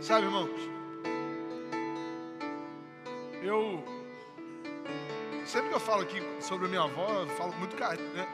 Sabe, 0.00 0.26
irmãos, 0.26 0.50
eu. 3.42 3.82
Sempre 5.46 5.70
que 5.70 5.74
eu 5.74 5.80
falo 5.80 6.02
aqui 6.02 6.20
sobre 6.40 6.68
minha 6.68 6.82
avó, 6.82 7.22
eu 7.22 7.28
falo 7.28 7.52
muito 7.56 7.76
carinho, 7.76 8.12
né? 8.12 8.26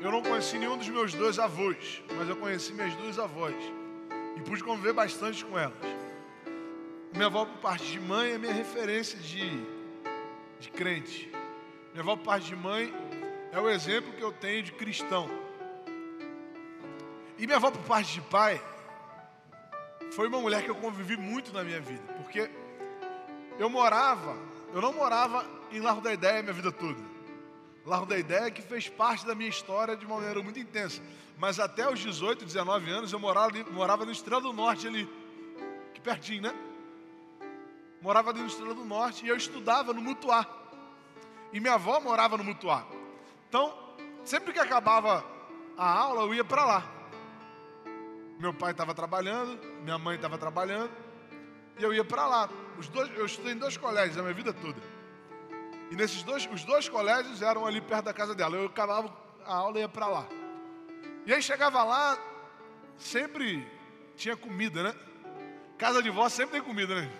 Eu 0.00 0.10
não 0.10 0.22
conheci 0.22 0.58
nenhum 0.58 0.76
dos 0.76 0.88
meus 0.88 1.12
dois 1.12 1.38
avós, 1.38 2.02
mas 2.16 2.28
eu 2.28 2.36
conheci 2.36 2.72
minhas 2.72 2.94
duas 2.96 3.18
avós. 3.18 3.54
E 4.36 4.40
pude 4.40 4.62
conviver 4.64 4.92
bastante 4.92 5.44
com 5.44 5.58
elas. 5.58 5.76
Minha 7.12 7.26
avó, 7.26 7.44
por 7.44 7.58
parte 7.58 7.90
de 7.90 8.00
mãe, 8.00 8.32
é 8.32 8.38
minha 8.38 8.52
referência 8.52 9.18
de, 9.18 9.64
de 10.60 10.70
crente. 10.70 11.30
Minha 11.92 12.02
avó, 12.02 12.16
por 12.16 12.24
parte 12.24 12.46
de 12.46 12.56
mãe, 12.56 12.92
é 13.52 13.60
o 13.60 13.68
exemplo 13.68 14.12
que 14.12 14.22
eu 14.22 14.32
tenho 14.32 14.62
de 14.62 14.72
cristão. 14.72 15.28
E 17.38 17.46
minha 17.46 17.56
avó, 17.56 17.70
por 17.70 17.82
parte 17.82 18.14
de 18.14 18.20
pai, 18.22 18.60
foi 20.14 20.28
uma 20.28 20.40
mulher 20.40 20.62
que 20.62 20.70
eu 20.70 20.76
convivi 20.76 21.16
muito 21.16 21.52
na 21.52 21.64
minha 21.64 21.80
vida, 21.80 22.02
porque 22.14 22.48
eu 23.58 23.68
morava, 23.68 24.36
eu 24.72 24.80
não 24.80 24.92
morava 24.92 25.44
em 25.72 25.80
Largo 25.80 26.00
da 26.00 26.12
Ideia 26.12 26.40
minha 26.40 26.54
vida 26.54 26.70
toda. 26.70 27.00
Largo 27.84 28.06
da 28.06 28.16
Ideia 28.16 28.48
que 28.50 28.62
fez 28.62 28.88
parte 28.88 29.26
da 29.26 29.34
minha 29.34 29.50
história 29.50 29.96
de 29.96 30.06
uma 30.06 30.16
maneira 30.16 30.40
muito 30.40 30.58
intensa. 30.58 31.02
Mas 31.36 31.58
até 31.58 31.90
os 31.90 31.98
18, 31.98 32.44
19 32.44 32.90
anos 32.90 33.12
eu 33.12 33.18
morava, 33.18 33.48
ali, 33.48 33.64
morava 33.72 34.04
no 34.04 34.12
Estrela 34.12 34.40
do 34.40 34.52
Norte 34.52 34.86
ali, 34.86 35.08
que 35.92 36.00
pertinho, 36.00 36.42
né? 36.42 36.54
Morava 38.00 38.30
ali 38.30 38.40
no 38.40 38.46
Estrela 38.46 38.74
do 38.74 38.84
Norte 38.84 39.26
e 39.26 39.28
eu 39.28 39.36
estudava 39.36 39.92
no 39.92 40.00
Mutuá. 40.00 40.46
E 41.52 41.58
minha 41.58 41.74
avó 41.74 41.98
morava 41.98 42.36
no 42.38 42.44
Mutuá. 42.44 42.86
Então, 43.48 43.76
sempre 44.24 44.52
que 44.52 44.60
acabava 44.60 45.24
a 45.76 45.98
aula, 45.98 46.22
eu 46.22 46.34
ia 46.34 46.44
para 46.44 46.64
lá. 46.64 46.94
Meu 48.38 48.52
pai 48.52 48.72
estava 48.72 48.94
trabalhando, 48.94 49.58
minha 49.82 49.98
mãe 49.98 50.16
estava 50.16 50.36
trabalhando, 50.36 50.90
e 51.78 51.82
eu 51.82 51.92
ia 51.92 52.04
para 52.04 52.26
lá. 52.26 52.48
Os 52.78 52.88
dois, 52.88 53.10
eu 53.16 53.26
estudei 53.26 53.52
em 53.52 53.58
dois 53.58 53.76
colégios 53.76 54.18
a 54.18 54.22
minha 54.22 54.34
vida 54.34 54.52
toda. 54.52 54.80
E 55.90 55.96
nesses 55.96 56.22
dois, 56.22 56.48
os 56.52 56.64
dois 56.64 56.88
colégios 56.88 57.42
eram 57.42 57.66
ali 57.66 57.80
perto 57.80 58.06
da 58.06 58.12
casa 58.12 58.34
dela. 58.34 58.56
Eu 58.56 58.66
acabava 58.66 59.14
a 59.44 59.54
aula 59.54 59.78
e 59.78 59.82
ia 59.82 59.88
para 59.88 60.06
lá. 60.06 60.26
E 61.26 61.32
aí 61.32 61.42
chegava 61.42 61.82
lá, 61.84 62.18
sempre 62.98 63.66
tinha 64.16 64.36
comida, 64.36 64.82
né? 64.82 64.94
Casa 65.78 66.02
de 66.02 66.10
vó 66.10 66.28
sempre 66.28 66.58
tem 66.58 66.62
comida, 66.62 66.94
né? 66.94 67.10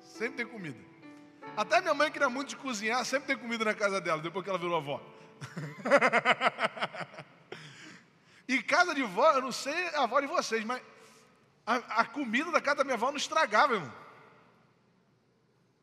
Sempre 0.00 0.36
tem 0.36 0.46
comida. 0.46 0.78
Até 1.56 1.80
minha 1.80 1.94
mãe 1.94 2.10
queria 2.10 2.30
muito 2.30 2.50
de 2.50 2.56
cozinhar, 2.56 3.04
sempre 3.04 3.26
tem 3.28 3.36
comida 3.36 3.64
na 3.64 3.74
casa 3.74 4.00
dela, 4.00 4.22
depois 4.22 4.42
que 4.42 4.50
ela 4.50 4.58
virou 4.58 4.76
avó. 4.76 5.00
e 8.48 8.62
casa 8.62 8.94
de 8.94 9.02
vó, 9.02 9.30
eu 9.32 9.42
não 9.42 9.52
sei 9.52 9.88
a 9.94 10.02
avó 10.02 10.20
de 10.20 10.26
vocês, 10.26 10.64
mas 10.64 10.82
a, 11.66 11.76
a 12.00 12.04
comida 12.04 12.50
da 12.50 12.60
casa 12.60 12.78
da 12.78 12.84
minha 12.84 12.94
avó 12.94 13.10
não 13.10 13.16
estragava, 13.16 13.74
irmão. 13.74 13.92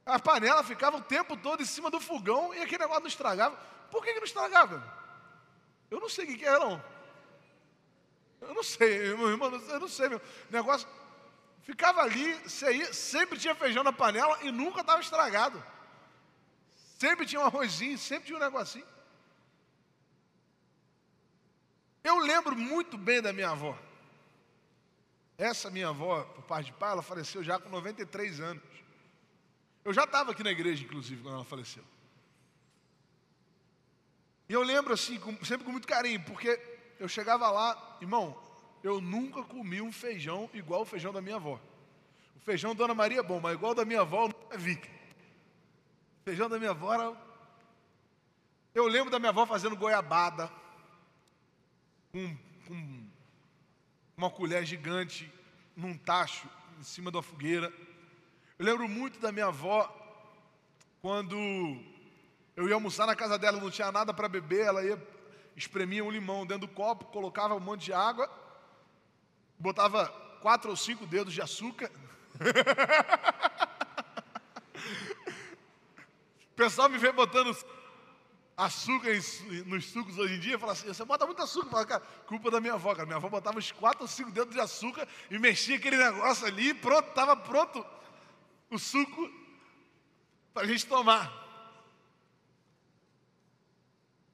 A 0.05 0.19
panela 0.19 0.63
ficava 0.63 0.97
o 0.97 1.02
tempo 1.02 1.37
todo 1.37 1.61
em 1.61 1.65
cima 1.65 1.91
do 1.91 1.99
fogão 1.99 2.53
e 2.53 2.61
aquele 2.61 2.80
negócio 2.80 3.02
não 3.02 3.07
estragava. 3.07 3.55
Por 3.91 4.03
que, 4.03 4.13
que 4.13 4.19
não 4.19 4.25
estragava? 4.25 4.83
Eu 5.89 5.99
não 5.99 6.09
sei 6.09 6.25
o 6.25 6.27
que, 6.27 6.37
que 6.37 6.45
era, 6.45 6.59
não. 6.59 6.83
Eu 8.41 8.53
não 8.53 8.63
sei, 8.63 9.13
meu 9.17 9.30
irmão, 9.30 9.52
eu 9.52 9.80
não 9.80 9.87
sei, 9.87 10.09
meu. 10.09 10.21
negócio 10.49 10.87
ficava 11.61 12.02
ali, 12.02 12.35
sempre 12.91 13.37
tinha 13.37 13.53
feijão 13.53 13.83
na 13.83 13.93
panela 13.93 14.39
e 14.41 14.52
nunca 14.52 14.81
estava 14.81 15.02
estragado. 15.02 15.63
Sempre 16.97 17.25
tinha 17.25 17.39
um 17.39 17.45
arrozinho, 17.45 17.97
sempre 17.97 18.27
tinha 18.27 18.37
um 18.37 18.41
negocinho. 18.41 18.85
Eu 22.09 22.17
lembro 22.17 22.55
muito 22.55 22.97
bem 22.97 23.21
da 23.21 23.31
minha 23.31 23.52
avó. 23.52 23.77
Essa 25.38 25.69
minha 25.69 25.89
avó, 25.89 26.23
por 26.23 26.43
parte 26.43 26.65
de 26.65 26.73
pai, 26.73 26.91
ela 26.91 27.03
faleceu 27.03 27.43
já 27.43 27.59
com 27.59 27.69
93 27.69 28.39
anos. 28.39 28.63
Eu 29.85 29.93
já 29.93 30.05
estava 30.05 30.31
aqui 30.31 30.43
na 30.43 30.49
igreja, 30.49 30.83
inclusive, 30.83 31.21
quando 31.21 31.35
ela 31.35 31.45
faleceu. 31.45 31.83
E 34.49 34.53
eu 34.53 34.64
lembro 34.64 34.92
assim, 34.92 35.20
com, 35.20 35.45
sempre 35.45 35.64
com 35.64 35.71
muito 35.71 35.87
carinho, 35.87 36.20
porque 36.25 36.59
eu 36.99 37.08
chegava 37.08 37.47
lá, 37.52 37.97
irmão, 38.02 38.36
eu 38.83 38.99
nunca 38.99 39.43
comi 39.43 39.80
um 39.80 39.91
feijão 39.91 40.49
igual 40.52 40.81
o 40.81 40.86
feijão 40.86 41.14
da 41.14 41.21
minha 41.21 41.36
avó. 41.36 41.61
O 42.37 42.39
feijão 42.39 42.73
da 42.73 42.80
Dona 42.80 42.95
Maria 42.95 43.20
é 43.20 43.23
bom, 43.23 43.39
mas 43.39 43.53
igual 43.53 43.76
da 43.76 43.86
minha 43.86 44.02
avó 44.02 44.23
eu 44.23 44.30
nunca 44.30 44.58
vi. 44.58 44.73
O 46.21 46.23
feijão 46.23 46.49
da 46.49 46.58
minha 46.58 46.71
avó 46.71 46.91
era. 46.91 47.15
Eu 48.73 48.87
lembro 48.87 49.11
da 49.11 49.20
minha 49.20 49.30
avó 49.30 49.45
fazendo 49.45 49.76
goiabada 49.76 50.52
com, 52.11 52.37
com 52.67 53.08
uma 54.17 54.30
colher 54.30 54.65
gigante 54.65 55.31
num 55.75 55.97
tacho 55.97 56.47
em 56.80 56.83
cima 56.83 57.11
da 57.11 57.21
fogueira. 57.21 57.71
Eu 58.58 58.65
lembro 58.65 58.87
muito 58.87 59.20
da 59.20 59.31
minha 59.31 59.47
avó 59.47 59.95
quando 61.02 61.37
eu 62.55 62.67
ia 62.67 62.73
almoçar 62.73 63.08
na 63.08 63.15
casa 63.15 63.37
dela, 63.37 63.59
não 63.59 63.71
tinha 63.71 63.92
nada 63.92 64.14
para 64.14 64.27
beber, 64.27 64.65
ela 64.65 64.83
ia 64.83 65.02
espremia 65.55 66.03
um 66.03 66.11
limão 66.11 66.45
dentro 66.45 66.67
do 66.67 66.73
copo, 66.73 67.05
colocava 67.05 67.55
um 67.55 67.59
monte 67.59 67.86
de 67.86 67.93
água, 67.93 68.30
botava 69.58 70.08
quatro 70.41 70.70
ou 70.70 70.76
cinco 70.76 71.05
dedos 71.05 71.33
de 71.33 71.41
açúcar. 71.41 71.91
o 76.52 76.55
pessoal 76.55 76.89
me 76.89 76.97
vê 76.97 77.11
botando 77.11 77.55
açúcar 78.59 79.11
nos 79.65 79.86
sucos 79.86 80.17
hoje 80.17 80.36
em 80.36 80.39
dia, 80.39 80.59
fala 80.59 80.73
assim, 80.73 80.87
você 80.87 81.05
bota 81.05 81.25
muito 81.25 81.42
açúcar, 81.42 81.70
fala, 81.70 81.86
cara, 81.86 82.02
culpa 82.27 82.52
da 82.52 82.59
minha 82.59 82.73
avó, 82.73 82.93
cara. 82.93 83.05
Minha 83.05 83.15
avó 83.15 83.30
botava 83.30 83.58
uns 83.58 83.71
quatro 83.71 84.02
ou 84.02 84.08
cinco 84.08 84.31
dedos 84.31 84.53
de 84.53 84.59
açúcar 84.59 85.08
e 85.31 85.39
mexia 85.39 85.77
aquele 85.77 85.97
negócio 85.97 86.45
ali, 86.45 86.73
pronto, 86.73 87.08
estava 87.08 87.37
pronto 87.37 87.86
o 88.70 88.77
suco 88.77 89.31
para 90.53 90.64
a 90.64 90.67
gente 90.67 90.86
tomar. 90.86 91.31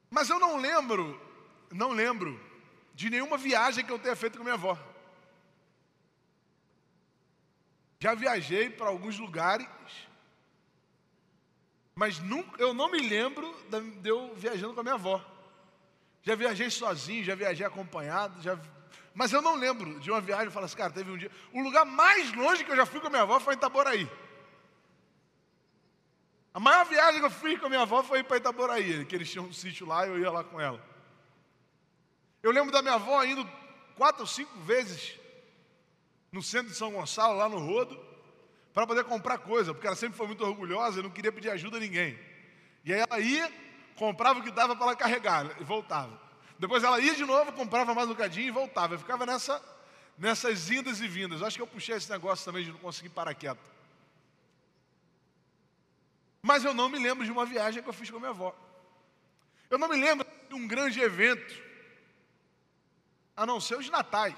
Mas 0.10 0.30
eu 0.30 0.40
não 0.40 0.58
lembro, 0.58 1.22
não 1.72 1.92
lembro 1.92 2.40
de 2.96 3.12
nenhuma 3.12 3.38
viagem 3.38 3.86
que 3.86 3.92
eu 3.92 4.00
tenha 4.00 4.16
feito 4.16 4.38
com 4.38 4.44
minha 4.44 4.56
avó. 4.56 4.78
Já 8.00 8.16
viajei 8.16 8.72
para 8.72 8.88
alguns 8.88 9.20
lugares, 9.20 9.68
mas 11.96 12.20
nunca, 12.20 12.62
eu 12.62 12.74
não 12.74 12.92
me 12.92 13.00
lembro 13.00 13.56
de 14.02 14.10
eu 14.10 14.36
viajando 14.36 14.74
com 14.74 14.82
a 14.82 14.84
minha 14.84 14.96
avó. 14.96 15.24
Já 16.22 16.36
viajei 16.36 16.70
sozinho, 16.70 17.24
já 17.24 17.36
viajei 17.36 17.66
acompanhado, 17.66 18.42
já, 18.42 18.60
mas 19.14 19.32
eu 19.32 19.42
não 19.42 19.56
lembro 19.56 19.98
de 20.02 20.12
uma 20.12 20.20
viagem. 20.20 20.48
Eu 20.48 20.52
falo 20.52 20.66
assim, 20.66 20.76
cara, 20.76 20.92
teve 20.92 21.10
um 21.10 21.18
dia. 21.18 21.32
O 21.54 21.62
lugar 21.62 21.86
mais 21.86 22.34
longe 22.34 22.66
que 22.66 22.72
eu 22.72 22.76
já 22.76 22.86
fui 22.86 23.00
com 23.00 23.08
a 23.08 23.10
minha 23.10 23.22
avó 23.22 23.40
foi 23.40 23.54
em 23.54 23.58
Itaboraí. 23.58 24.10
A 26.54 26.60
maior 26.60 26.86
viagem 26.86 27.22
que 27.22 27.26
eu 27.26 27.32
fiz 27.32 27.60
com 27.60 27.68
a 27.68 27.70
minha 27.70 27.82
avó 27.82 28.04
foi 28.04 28.24
para 28.24 28.38
Itaboraí, 28.38 29.06
que 29.06 29.16
eles 29.16 29.32
tinham 29.32 29.46
um 29.46 29.54
sítio 29.54 29.88
lá 29.88 30.06
e 30.06 30.10
eu 30.10 30.20
ia 30.20 30.32
lá 30.32 30.44
com 30.44 30.60
ela. 30.60 30.84
Eu 32.44 32.52
lembro 32.52 32.74
da 32.74 32.82
minha 32.82 32.96
avó 32.96 33.24
indo 33.24 33.50
quatro 33.96 34.22
ou 34.22 34.28
cinco 34.28 34.58
vezes 34.60 35.18
no 36.30 36.44
centro 36.44 36.72
de 36.72 36.78
São 36.78 36.92
Gonçalo, 36.92 37.38
lá 37.38 37.48
no 37.48 37.60
Rodo, 37.60 38.05
para 38.76 38.86
poder 38.86 39.06
comprar 39.06 39.38
coisa, 39.38 39.74
porque 39.74 39.88
ela 39.88 39.96
sempre 39.96 40.18
foi 40.18 40.28
muito 40.28 40.44
orgulhosa 40.44 41.00
e 41.00 41.04
não 41.04 41.10
queria 41.10 41.32
pedir 41.32 41.50
ajuda 41.50 41.78
a 41.78 41.80
ninguém. 41.80 42.20
E 42.84 42.94
aí 42.94 43.00
ela 43.00 43.20
ia, 43.22 43.50
comprava 43.96 44.42
o 44.42 44.44
que 44.44 44.52
dava 44.52 44.76
para 44.76 44.88
ela 44.88 44.96
carregar 44.98 45.50
e 45.62 45.64
voltava. 45.64 46.22
Depois 46.60 46.84
ela 46.84 47.00
ia 47.00 47.16
de 47.16 47.24
novo, 47.24 47.54
comprava 47.54 47.96
mais 47.96 48.10
um 48.10 48.12
bocadinho 48.12 48.50
e 48.50 48.52
voltava. 48.52 48.96
Eu 48.96 49.00
ficava 49.00 49.26
nessa, 49.26 49.64
nessas 50.18 50.70
indas 50.70 51.00
e 51.00 51.08
vindas. 51.08 51.40
Eu 51.40 51.48
acho 51.48 51.56
que 51.56 51.62
eu 51.62 51.68
puxei 51.68 51.96
esse 51.96 52.12
negócio 52.12 52.44
também 52.44 52.66
de 52.66 52.72
não 52.74 52.80
conseguir 52.80 53.10
parar 53.10 53.34
quieto. 53.34 53.64
Mas 56.42 56.66
eu 56.66 56.74
não 56.74 56.90
me 56.90 57.00
lembro 57.00 57.24
de 57.24 57.32
uma 57.32 57.46
viagem 57.46 57.82
que 57.82 57.88
eu 57.88 57.94
fiz 57.94 58.12
com 58.12 58.18
a 58.18 58.20
minha 58.20 58.32
avó. 58.32 58.54
Eu 59.70 59.78
não 59.78 59.88
me 59.88 59.96
lembro 59.96 60.28
de 60.50 60.54
um 60.54 60.68
grande 60.68 61.00
evento, 61.00 61.64
a 63.38 63.46
não 63.46 63.62
ser 63.62 63.78
os 63.78 63.90
natais, 63.90 64.36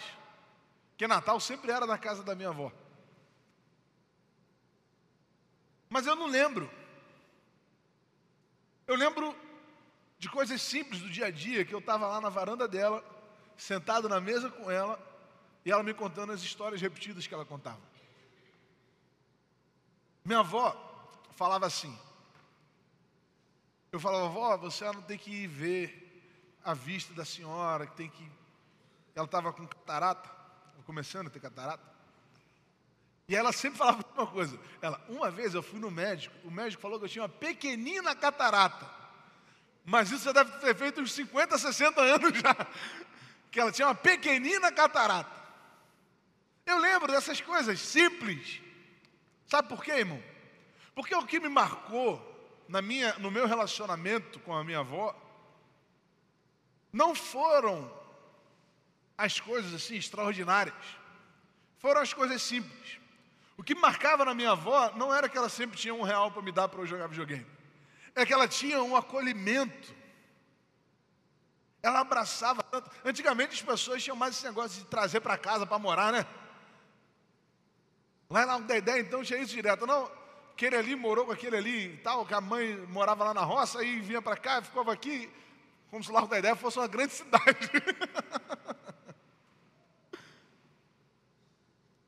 que 0.95 1.07
Natal 1.07 1.39
sempre 1.39 1.71
era 1.71 1.87
na 1.87 1.97
casa 1.97 2.21
da 2.21 2.35
minha 2.35 2.49
avó. 2.49 2.71
Mas 5.97 6.05
eu 6.05 6.15
não 6.15 6.27
lembro. 6.27 6.69
Eu 8.85 8.95
lembro 8.95 9.35
de 10.19 10.29
coisas 10.29 10.61
simples 10.61 11.01
do 11.01 11.09
dia 11.09 11.25
a 11.25 11.31
dia, 11.31 11.65
que 11.65 11.73
eu 11.73 11.79
estava 11.79 12.05
lá 12.05 12.21
na 12.21 12.29
varanda 12.29 12.67
dela, 12.67 13.03
sentado 13.57 14.07
na 14.07 14.21
mesa 14.21 14.47
com 14.47 14.69
ela, 14.69 14.99
e 15.65 15.71
ela 15.71 15.81
me 15.81 15.95
contando 15.95 16.31
as 16.31 16.43
histórias 16.43 16.79
repetidas 16.79 17.25
que 17.25 17.33
ela 17.33 17.43
contava. 17.47 17.81
Minha 20.23 20.41
avó 20.41 20.71
falava 21.35 21.65
assim. 21.65 21.97
Eu 23.91 23.99
falava, 23.99 24.29
vó, 24.29 24.55
você 24.55 24.85
não 24.85 25.01
tem 25.01 25.17
que 25.17 25.31
ir 25.31 25.47
ver 25.47 26.59
a 26.63 26.75
vista 26.75 27.11
da 27.15 27.25
senhora, 27.25 27.87
que 27.87 27.95
tem 27.95 28.07
que. 28.11 28.31
Ela 29.15 29.25
estava 29.25 29.51
com 29.51 29.65
catarata, 29.65 30.29
começando 30.85 31.25
a 31.25 31.31
ter 31.31 31.39
catarata. 31.39 31.96
E 33.27 33.35
ela 33.35 33.51
sempre 33.51 33.77
falava 33.77 34.03
uma 34.15 34.27
coisa. 34.27 34.57
Ela, 34.81 35.03
uma 35.09 35.29
vez 35.29 35.53
eu 35.53 35.61
fui 35.61 35.79
no 35.79 35.91
médico, 35.91 36.33
o 36.45 36.51
médico 36.51 36.81
falou 36.81 36.97
que 36.97 37.05
eu 37.05 37.09
tinha 37.09 37.23
uma 37.23 37.29
pequenina 37.29 38.15
catarata. 38.15 38.89
Mas 39.83 40.11
isso 40.11 40.23
já 40.25 40.31
deve 40.31 40.51
ter 40.59 40.75
feito 40.75 41.01
uns 41.01 41.11
50, 41.11 41.57
60 41.57 42.01
anos 42.01 42.39
já. 42.39 42.55
Que 43.51 43.59
ela 43.59 43.71
tinha 43.71 43.87
uma 43.87 43.95
pequenina 43.95 44.71
catarata. 44.71 45.31
Eu 46.65 46.77
lembro 46.79 47.11
dessas 47.11 47.41
coisas 47.41 47.79
simples. 47.79 48.61
Sabe 49.45 49.69
por 49.69 49.83
quê, 49.83 49.91
irmão? 49.91 50.21
Porque 50.93 51.15
o 51.15 51.25
que 51.25 51.39
me 51.39 51.49
marcou 51.49 52.21
na 52.67 52.81
minha, 52.81 53.13
no 53.19 53.31
meu 53.31 53.45
relacionamento 53.45 54.39
com 54.41 54.53
a 54.53 54.63
minha 54.63 54.79
avó 54.79 55.15
não 56.91 57.13
foram 57.13 57.91
as 59.17 59.39
coisas 59.39 59.73
assim 59.73 59.95
extraordinárias, 59.95 60.75
foram 61.77 62.01
as 62.01 62.13
coisas 62.13 62.41
simples. 62.41 62.99
Que 63.67 63.75
marcava 63.75 64.23
na 64.23 64.33
minha 64.33 64.51
avó 64.51 64.93
não 64.95 65.13
era 65.13 65.27
que 65.27 65.37
ela 65.37 65.49
sempre 65.49 65.77
tinha 65.77 65.93
um 65.93 66.01
real 66.01 66.31
para 66.31 66.41
me 66.41 66.53
dar 66.53 66.69
para 66.69 66.79
eu 66.79 66.85
jogar 66.85 67.07
videogame, 67.07 67.45
é 68.15 68.25
que 68.25 68.31
ela 68.31 68.47
tinha 68.47 68.81
um 68.81 68.95
acolhimento. 68.95 69.93
Ela 71.83 71.99
abraçava 71.99 72.63
tanto. 72.63 72.89
Antigamente 73.03 73.55
as 73.55 73.61
pessoas 73.61 74.01
tinham 74.01 74.15
mais 74.15 74.35
esse 74.35 74.45
negócio 74.45 74.79
de 74.79 74.85
trazer 74.85 75.19
para 75.19 75.37
casa 75.37 75.65
para 75.65 75.77
morar, 75.77 76.13
né? 76.13 76.25
Lá 78.29 78.45
na 78.45 78.57
Dedé, 78.59 79.01
então, 79.01 79.21
tinha 79.21 79.37
isso 79.41 79.53
direto. 79.53 79.85
Não, 79.85 80.09
aquele 80.53 80.77
ali 80.77 80.95
morou 80.95 81.25
com 81.25 81.33
aquele 81.33 81.57
ali 81.57 81.95
e 81.95 81.97
tal, 81.97 82.25
que 82.25 82.33
a 82.33 82.39
mãe 82.39 82.73
morava 82.87 83.25
lá 83.25 83.33
na 83.33 83.41
roça, 83.41 83.79
aí 83.79 83.99
vinha 83.99 84.21
para 84.21 84.37
cá, 84.37 84.61
ficava 84.61 84.93
aqui, 84.93 85.29
como 85.91 86.01
se 86.01 86.09
Largo 86.09 86.29
da 86.29 86.39
Ideia 86.39 86.55
fosse 86.55 86.79
uma 86.79 86.87
grande 86.87 87.11
cidade. 87.15 87.69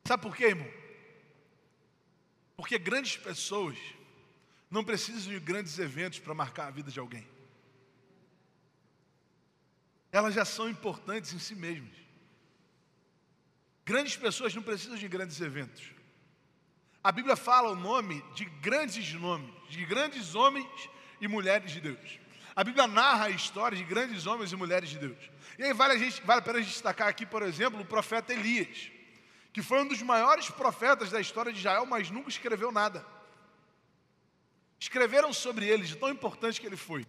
Sabe 0.05 0.23
por 0.23 0.33
quê, 0.33 0.45
irmão? 0.45 0.78
Porque 2.59 2.77
grandes 2.77 3.15
pessoas 3.15 3.77
não 4.69 4.83
precisam 4.83 5.31
de 5.31 5.39
grandes 5.39 5.79
eventos 5.79 6.19
para 6.19 6.33
marcar 6.33 6.67
a 6.67 6.71
vida 6.71 6.91
de 6.91 6.99
alguém. 6.99 7.25
Elas 10.11 10.33
já 10.33 10.43
são 10.43 10.67
importantes 10.67 11.31
em 11.31 11.39
si 11.39 11.55
mesmas. 11.55 11.95
Grandes 13.85 14.17
pessoas 14.17 14.53
não 14.53 14.61
precisam 14.61 14.97
de 14.97 15.07
grandes 15.07 15.39
eventos. 15.39 15.89
A 17.01 17.13
Bíblia 17.13 17.37
fala 17.37 17.69
o 17.69 17.75
nome 17.77 18.21
de 18.35 18.43
grandes 18.43 19.13
nomes, 19.13 19.49
de 19.69 19.85
grandes 19.85 20.35
homens 20.35 20.89
e 21.21 21.29
mulheres 21.29 21.71
de 21.71 21.79
Deus. 21.79 22.19
A 22.53 22.61
Bíblia 22.61 22.87
narra 22.87 23.27
a 23.27 23.29
história 23.29 23.77
de 23.77 23.85
grandes 23.85 24.27
homens 24.27 24.51
e 24.51 24.57
mulheres 24.57 24.89
de 24.89 24.97
Deus. 24.97 25.31
E 25.57 25.63
aí 25.63 25.73
vale 25.73 25.93
a, 25.93 25.97
gente, 25.97 26.21
vale 26.23 26.41
a 26.41 26.43
pena 26.43 26.59
destacar 26.59 27.07
aqui, 27.07 27.25
por 27.25 27.41
exemplo, 27.41 27.79
o 27.79 27.85
profeta 27.85 28.33
Elias, 28.33 28.91
que 29.59 29.65
foi 29.65 29.81
um 29.81 29.87
dos 29.87 30.01
maiores 30.01 30.49
profetas 30.49 31.11
da 31.11 31.19
história 31.19 31.51
de 31.51 31.59
Israel, 31.59 31.85
mas 31.85 32.09
nunca 32.09 32.29
escreveu 32.29 32.71
nada. 32.71 33.05
Escreveram 34.79 35.33
sobre 35.33 35.67
ele, 35.67 35.85
de 35.85 35.97
tão 35.97 36.09
importante 36.09 36.61
que 36.61 36.65
ele 36.65 36.77
foi. 36.77 37.05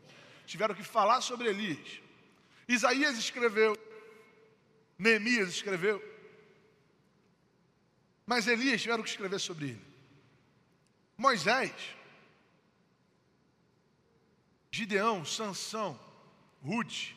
Tiveram 0.47 0.75
que 0.75 0.83
falar 0.83 1.21
sobre 1.21 1.49
Elias. 1.49 2.01
Isaías 2.67 3.17
escreveu, 3.17 3.79
Neemias 4.99 5.51
escreveu, 5.51 6.03
mas 8.27 8.49
Elias 8.49 8.83
tiveram 8.83 9.05
que 9.05 9.09
escrever 9.09 9.39
sobre 9.39 9.67
ele. 9.71 9.85
Moisés, 11.17 11.73
Gideão, 14.73 15.25
Sansão, 15.25 15.99
Ruth, 16.65 17.15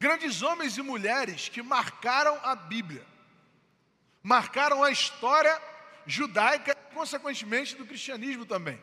grandes 0.00 0.40
homens 0.40 0.78
e 0.78 0.82
mulheres 0.82 1.50
que 1.50 1.62
marcaram 1.62 2.40
a 2.42 2.54
Bíblia, 2.54 3.06
marcaram 4.28 4.84
a 4.84 4.90
história 4.90 5.58
judaica 6.04 6.72
e, 6.72 6.94
consequentemente, 6.94 7.74
do 7.74 7.86
cristianismo 7.86 8.44
também. 8.44 8.78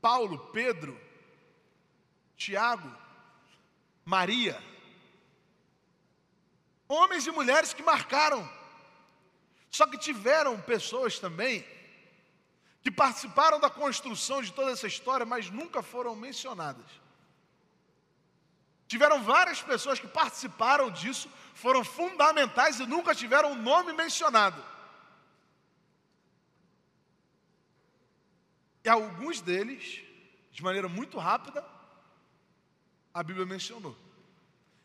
Paulo, 0.00 0.38
Pedro, 0.52 0.98
Tiago, 2.36 2.88
Maria, 4.04 4.56
homens 6.86 7.26
e 7.26 7.32
mulheres 7.32 7.74
que 7.74 7.82
marcaram 7.82 8.48
só 9.72 9.86
que 9.88 9.98
tiveram 9.98 10.60
pessoas 10.60 11.18
também 11.18 11.66
que 12.80 12.92
participaram 12.92 13.58
da 13.58 13.68
construção 13.68 14.40
de 14.40 14.52
toda 14.52 14.70
essa 14.70 14.86
história, 14.86 15.26
mas 15.26 15.50
nunca 15.50 15.82
foram 15.82 16.14
mencionadas. 16.14 16.86
Tiveram 18.88 19.22
várias 19.22 19.62
pessoas 19.62 20.00
que 20.00 20.08
participaram 20.08 20.90
disso, 20.90 21.30
foram 21.54 21.84
fundamentais 21.84 22.80
e 22.80 22.86
nunca 22.86 23.14
tiveram 23.14 23.50
o 23.50 23.52
um 23.52 23.62
nome 23.62 23.92
mencionado. 23.92 24.60
E 28.82 28.88
alguns 28.88 29.40
deles, 29.40 30.02
de 30.50 30.62
maneira 30.62 30.88
muito 30.88 31.18
rápida, 31.18 31.64
a 33.14 33.22
Bíblia 33.22 33.46
mencionou. 33.46 33.96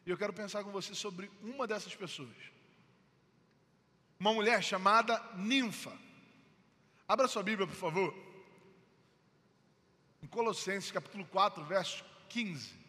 E 0.05 0.11
eu 0.11 0.17
quero 0.17 0.33
pensar 0.33 0.63
com 0.63 0.71
você 0.71 0.93
sobre 0.93 1.31
uma 1.41 1.65
dessas 1.65 1.95
pessoas 1.95 2.53
uma 4.23 4.33
mulher 4.33 4.63
chamada 4.63 5.21
Ninfa. 5.35 5.91
Abra 7.05 7.27
sua 7.27 7.43
Bíblia, 7.43 7.67
por 7.67 7.75
favor. 7.75 8.15
Em 10.21 10.27
Colossenses 10.27 10.91
capítulo 10.91 11.25
4, 11.25 11.61
verso 11.65 12.05
15. 12.29 12.82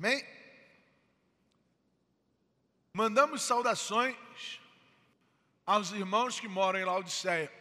Amém? 0.00 0.24
Mandamos 2.94 3.42
saudações 3.42 4.16
aos 5.66 5.92
irmãos 5.92 6.40
que 6.40 6.48
moram 6.48 6.78
em 6.78 6.86
Laodiceia. 6.86 7.52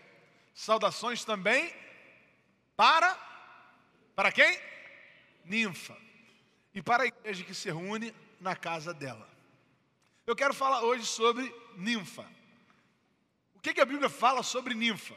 Saudações 0.53 1.25
também 1.25 1.75
para 2.77 3.13
para 4.15 4.31
quem? 4.31 4.57
Ninfa. 5.43 5.97
E 6.73 6.81
para 6.81 7.03
a 7.03 7.07
igreja 7.07 7.43
que 7.43 7.53
se 7.53 7.67
reúne 7.69 8.15
na 8.39 8.55
casa 8.55 8.93
dela. 8.93 9.29
Eu 10.25 10.33
quero 10.33 10.53
falar 10.53 10.81
hoje 10.83 11.05
sobre 11.05 11.53
ninfa. 11.75 12.25
O 13.53 13.59
que, 13.59 13.73
que 13.73 13.81
a 13.81 13.85
Bíblia 13.85 14.09
fala 14.09 14.43
sobre 14.43 14.73
ninfa? 14.73 15.15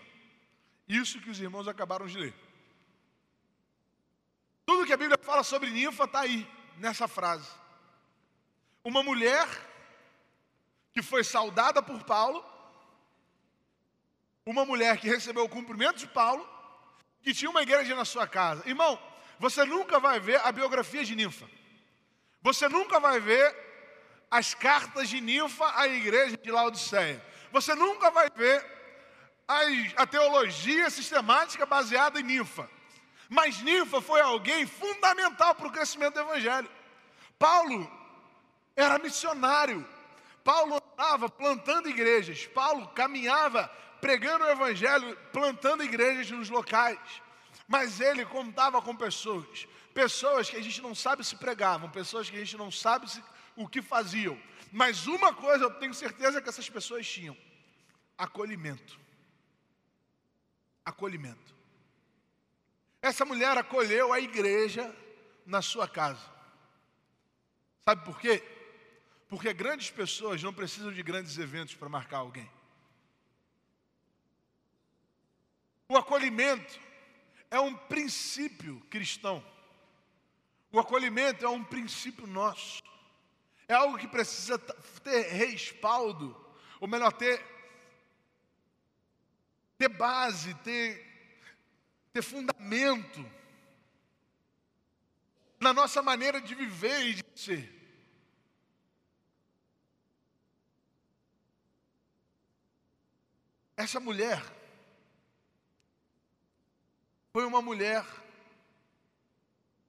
Isso 0.88 1.20
que 1.20 1.30
os 1.30 1.40
irmãos 1.40 1.69
acabaram 1.69 2.06
de 2.06 2.19
ler. 2.19 2.34
Tudo 4.66 4.86
que 4.86 4.92
a 4.92 4.96
Bíblia 4.96 5.19
fala 5.22 5.44
sobre 5.44 5.70
ninfa 5.70 6.02
está 6.02 6.22
aí 6.22 6.61
nessa 6.82 7.06
frase. 7.06 7.48
Uma 8.84 9.05
mulher 9.05 9.46
que 10.93 11.01
foi 11.01 11.22
saudada 11.22 11.81
por 11.81 12.03
Paulo, 12.03 12.44
uma 14.44 14.65
mulher 14.65 14.98
que 14.98 15.08
recebeu 15.08 15.44
o 15.44 15.48
cumprimento 15.48 15.98
de 15.98 16.08
Paulo, 16.08 16.44
que 17.22 17.32
tinha 17.32 17.48
uma 17.48 17.62
igreja 17.62 17.94
na 17.94 18.05
sua 18.05 18.27
casa. 18.27 18.69
Irmão, 18.69 19.01
você 19.39 19.65
nunca 19.65 20.01
vai 20.01 20.19
ver 20.19 20.41
a 20.41 20.51
biografia 20.51 21.05
de 21.05 21.15
Ninfa. 21.15 21.48
Você 22.43 22.69
nunca 22.69 22.98
vai 22.98 23.20
ver 23.20 23.46
as 24.29 24.53
cartas 24.53 25.08
de 25.08 25.20
Ninfa 25.20 25.79
à 25.79 25.86
igreja 25.86 26.36
de 26.36 26.51
Laodiceia. 26.51 27.24
Você 27.53 27.77
nunca 27.77 28.10
vai 28.10 28.29
ver 28.34 28.58
a 29.96 30.05
teologia 30.05 30.91
sistemática 30.91 31.65
baseada 31.65 32.19
em 32.19 32.24
Ninfa. 32.24 32.69
Mas 33.32 33.62
Ninfa 33.62 34.03
foi 34.03 34.20
alguém 34.20 34.67
fundamental 34.67 35.55
para 35.55 35.67
o 35.67 35.72
crescimento 35.72 36.15
do 36.15 36.20
Evangelho. 36.20 36.70
Paulo 37.39 37.91
era 38.77 38.98
missionário. 38.98 39.89
Paulo 40.44 40.77
estava 40.77 41.31
plantando 41.31 41.89
igrejas. 41.89 42.44
Paulo 42.44 42.89
caminhava 42.89 43.69
pregando 44.03 44.44
o 44.44 44.51
Evangelho, 44.51 45.17
plantando 45.32 45.82
igrejas 45.82 46.31
nos 46.31 46.51
locais. 46.51 47.01
Mas 47.67 48.03
ele 48.03 48.27
contava 48.27 48.82
com 48.82 48.94
pessoas, 48.94 49.67
pessoas 49.94 50.51
que 50.51 50.58
a 50.58 50.62
gente 50.62 50.82
não 50.82 50.94
sabe 50.94 51.24
se 51.24 51.36
pregavam, 51.36 51.89
pessoas 51.89 52.29
que 52.29 52.36
a 52.36 52.41
gente 52.41 52.58
não 52.58 52.70
sabe 52.70 53.10
se, 53.10 53.24
o 53.56 53.67
que 53.67 53.81
faziam. 53.81 54.39
Mas 54.70 55.06
uma 55.06 55.32
coisa 55.32 55.65
eu 55.65 55.70
tenho 55.70 55.94
certeza 55.94 56.43
que 56.43 56.51
essas 56.51 56.69
pessoas 56.69 57.08
tinham: 57.08 57.34
acolhimento. 58.19 59.01
Acolhimento. 60.84 61.61
Essa 63.03 63.25
mulher 63.25 63.59
acolheu 63.59 64.13
a 64.13 64.21
igreja 64.21 64.94
na 65.44 65.61
sua 65.61 65.89
casa. 65.89 66.25
Sabe 67.85 68.05
por 68.05 68.21
quê? 68.21 68.41
Porque 69.29 69.53
grandes 69.53 69.91
pessoas 69.91 70.41
não 70.41 70.55
precisam 70.55 70.93
de 70.93 71.03
grandes 71.03 71.37
eventos 71.37 71.75
para 71.75 71.89
marcar 71.89 72.19
alguém. 72.19 72.49
O 75.89 75.97
acolhimento 75.97 76.79
é 77.51 77.59
um 77.59 77.75
princípio 77.75 78.81
cristão. 78.89 79.44
O 80.71 80.79
acolhimento 80.79 81.44
é 81.44 81.49
um 81.49 81.65
princípio 81.65 82.27
nosso. 82.27 82.81
É 83.67 83.75
algo 83.75 83.99
que 83.99 84.06
precisa 84.06 84.59
ter 84.59 85.23
respaldo, 85.32 86.37
ou 86.81 86.87
melhor, 86.87 87.13
ter, 87.13 87.44
ter 89.77 89.89
base, 89.89 90.55
ter 90.63 91.11
ter 92.12 92.22
fundamento 92.22 93.24
na 95.58 95.72
nossa 95.72 96.02
maneira 96.02 96.40
de 96.40 96.54
viver 96.54 97.06
e 97.06 97.14
de 97.14 97.24
ser. 97.34 97.82
Essa 103.76 103.98
mulher 103.98 104.42
foi 107.32 107.44
uma 107.46 107.62
mulher 107.62 108.04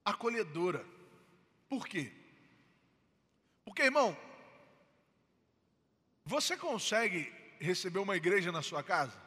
acolhedora. 0.04 0.84
Por 1.68 1.86
quê? 1.86 2.12
Porque, 3.64 3.82
irmão, 3.82 4.16
você 6.24 6.56
consegue 6.56 7.32
receber 7.60 7.98
uma 7.98 8.16
igreja 8.16 8.50
na 8.50 8.62
sua 8.62 8.82
casa? 8.82 9.20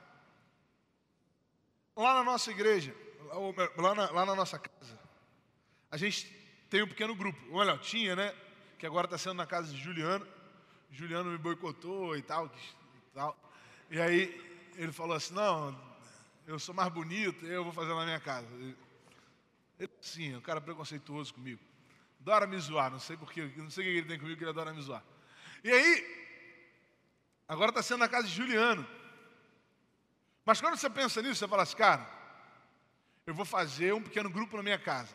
Lá 1.97 2.13
na 2.13 2.23
nossa 2.23 2.51
igreja, 2.51 2.95
lá 3.75 3.95
na, 3.95 4.11
lá 4.11 4.23
na 4.23 4.35
nossa 4.35 4.59
casa, 4.59 4.99
a 5.89 5.97
gente 5.97 6.31
tem 6.69 6.83
um 6.83 6.87
pequeno 6.87 7.15
grupo. 7.15 7.39
Olha, 7.51 7.75
tinha, 7.79 8.15
né? 8.15 8.35
Que 8.77 8.85
agora 8.85 9.07
está 9.07 9.17
sendo 9.17 9.33
na 9.33 9.47
casa 9.47 9.73
de 9.73 9.81
Juliano. 9.81 10.27
Juliano 10.91 11.31
me 11.31 11.39
boicotou 11.39 12.15
e 12.15 12.21
tal, 12.21 12.45
e 12.45 13.13
tal. 13.15 13.35
E 13.89 13.99
aí 13.99 14.71
ele 14.75 14.91
falou 14.91 15.15
assim: 15.15 15.33
Não, 15.33 15.75
eu 16.45 16.59
sou 16.59 16.75
mais 16.75 16.93
bonito, 16.93 17.43
eu 17.47 17.63
vou 17.63 17.73
fazer 17.73 17.95
na 17.95 18.05
minha 18.05 18.19
casa. 18.19 18.47
Ele, 19.79 19.89
sim, 19.99 20.35
é 20.35 20.37
um 20.37 20.41
cara 20.41 20.61
preconceituoso 20.61 21.33
comigo. 21.33 21.59
Adora 22.21 22.45
me 22.45 22.59
zoar, 22.59 22.91
não 22.91 22.99
sei 22.99 23.17
porquê, 23.17 23.51
não 23.57 23.71
sei 23.71 23.83
o 23.83 23.87
que 23.87 23.97
ele 23.97 24.07
tem 24.07 24.19
comigo, 24.19 24.37
que 24.37 24.43
ele 24.43 24.51
adora 24.51 24.71
me 24.71 24.83
zoar. 24.83 25.03
E 25.63 25.71
aí, 25.71 26.37
agora 27.47 27.71
está 27.71 27.81
sendo 27.81 28.01
na 28.01 28.07
casa 28.07 28.27
de 28.27 28.35
Juliano. 28.35 28.87
Mas 30.47 30.61
quando 30.61 30.77
você 30.77 30.89
pensa 30.89 31.21
nisso, 31.21 31.35
você 31.35 31.45
fala 31.45 31.63
assim, 31.63 31.75
cara, 31.75 32.07
eu 33.25 33.33
vou 33.33 33.43
fazer 33.43 33.93
um 33.93 34.01
pequeno 34.01 34.29
grupo 34.29 34.55
na 34.55 34.63
minha 34.63 34.79
casa. 34.79 35.13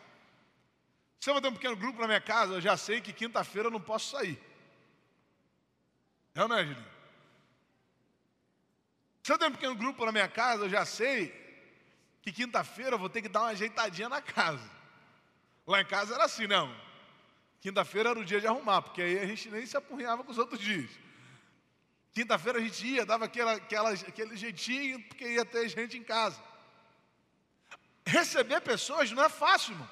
Se 1.18 1.30
eu 1.30 1.32
vou 1.32 1.40
ter 1.40 1.48
um 1.48 1.54
pequeno 1.54 1.74
grupo 1.74 2.02
na 2.02 2.06
minha 2.06 2.20
casa, 2.20 2.52
eu 2.52 2.60
já 2.60 2.76
sei 2.76 3.00
que 3.00 3.14
quinta-feira 3.14 3.68
eu 3.68 3.72
não 3.72 3.80
posso 3.80 4.10
sair. 4.10 4.38
É 6.34 6.42
ou 6.42 6.48
não 6.48 6.58
é, 6.58 6.66
Juliano? 6.66 6.86
Se 9.22 9.32
eu 9.32 9.38
tenho 9.38 9.52
um 9.52 9.54
pequeno 9.54 9.74
grupo 9.74 10.04
na 10.04 10.12
minha 10.12 10.28
casa, 10.28 10.64
eu 10.64 10.68
já 10.68 10.84
sei 10.84 11.32
que 12.20 12.30
quinta-feira 12.30 12.96
eu 12.96 12.98
vou 12.98 13.08
ter 13.08 13.22
que 13.22 13.28
dar 13.30 13.40
uma 13.40 13.52
ajeitadinha 13.52 14.10
na 14.10 14.20
casa. 14.20 14.70
Lá 15.66 15.80
em 15.80 15.86
casa 15.86 16.14
era 16.14 16.24
assim, 16.24 16.46
não. 16.46 16.70
Quinta-feira 17.58 18.10
era 18.10 18.20
o 18.20 18.24
dia 18.24 18.38
de 18.38 18.46
arrumar, 18.46 18.82
porque 18.82 19.00
aí 19.00 19.18
a 19.18 19.24
gente 19.24 19.48
nem 19.48 19.64
se 19.64 19.78
apurrinhava 19.78 20.22
com 20.24 20.30
os 20.30 20.36
outros 20.36 20.60
dias. 20.60 20.90
Quinta-feira 22.12 22.58
a 22.58 22.62
gente 22.62 22.86
ia, 22.86 23.06
dava 23.06 23.24
aquela, 23.24 23.52
aquela, 23.54 23.90
aquele 23.90 24.36
jeitinho, 24.36 25.02
porque 25.04 25.24
ia 25.26 25.44
ter 25.44 25.68
gente 25.68 25.96
em 25.96 26.04
casa. 26.04 26.38
Receber 28.04 28.60
pessoas 28.60 29.10
não 29.12 29.24
é 29.24 29.28
fácil, 29.28 29.72
irmão. 29.72 29.90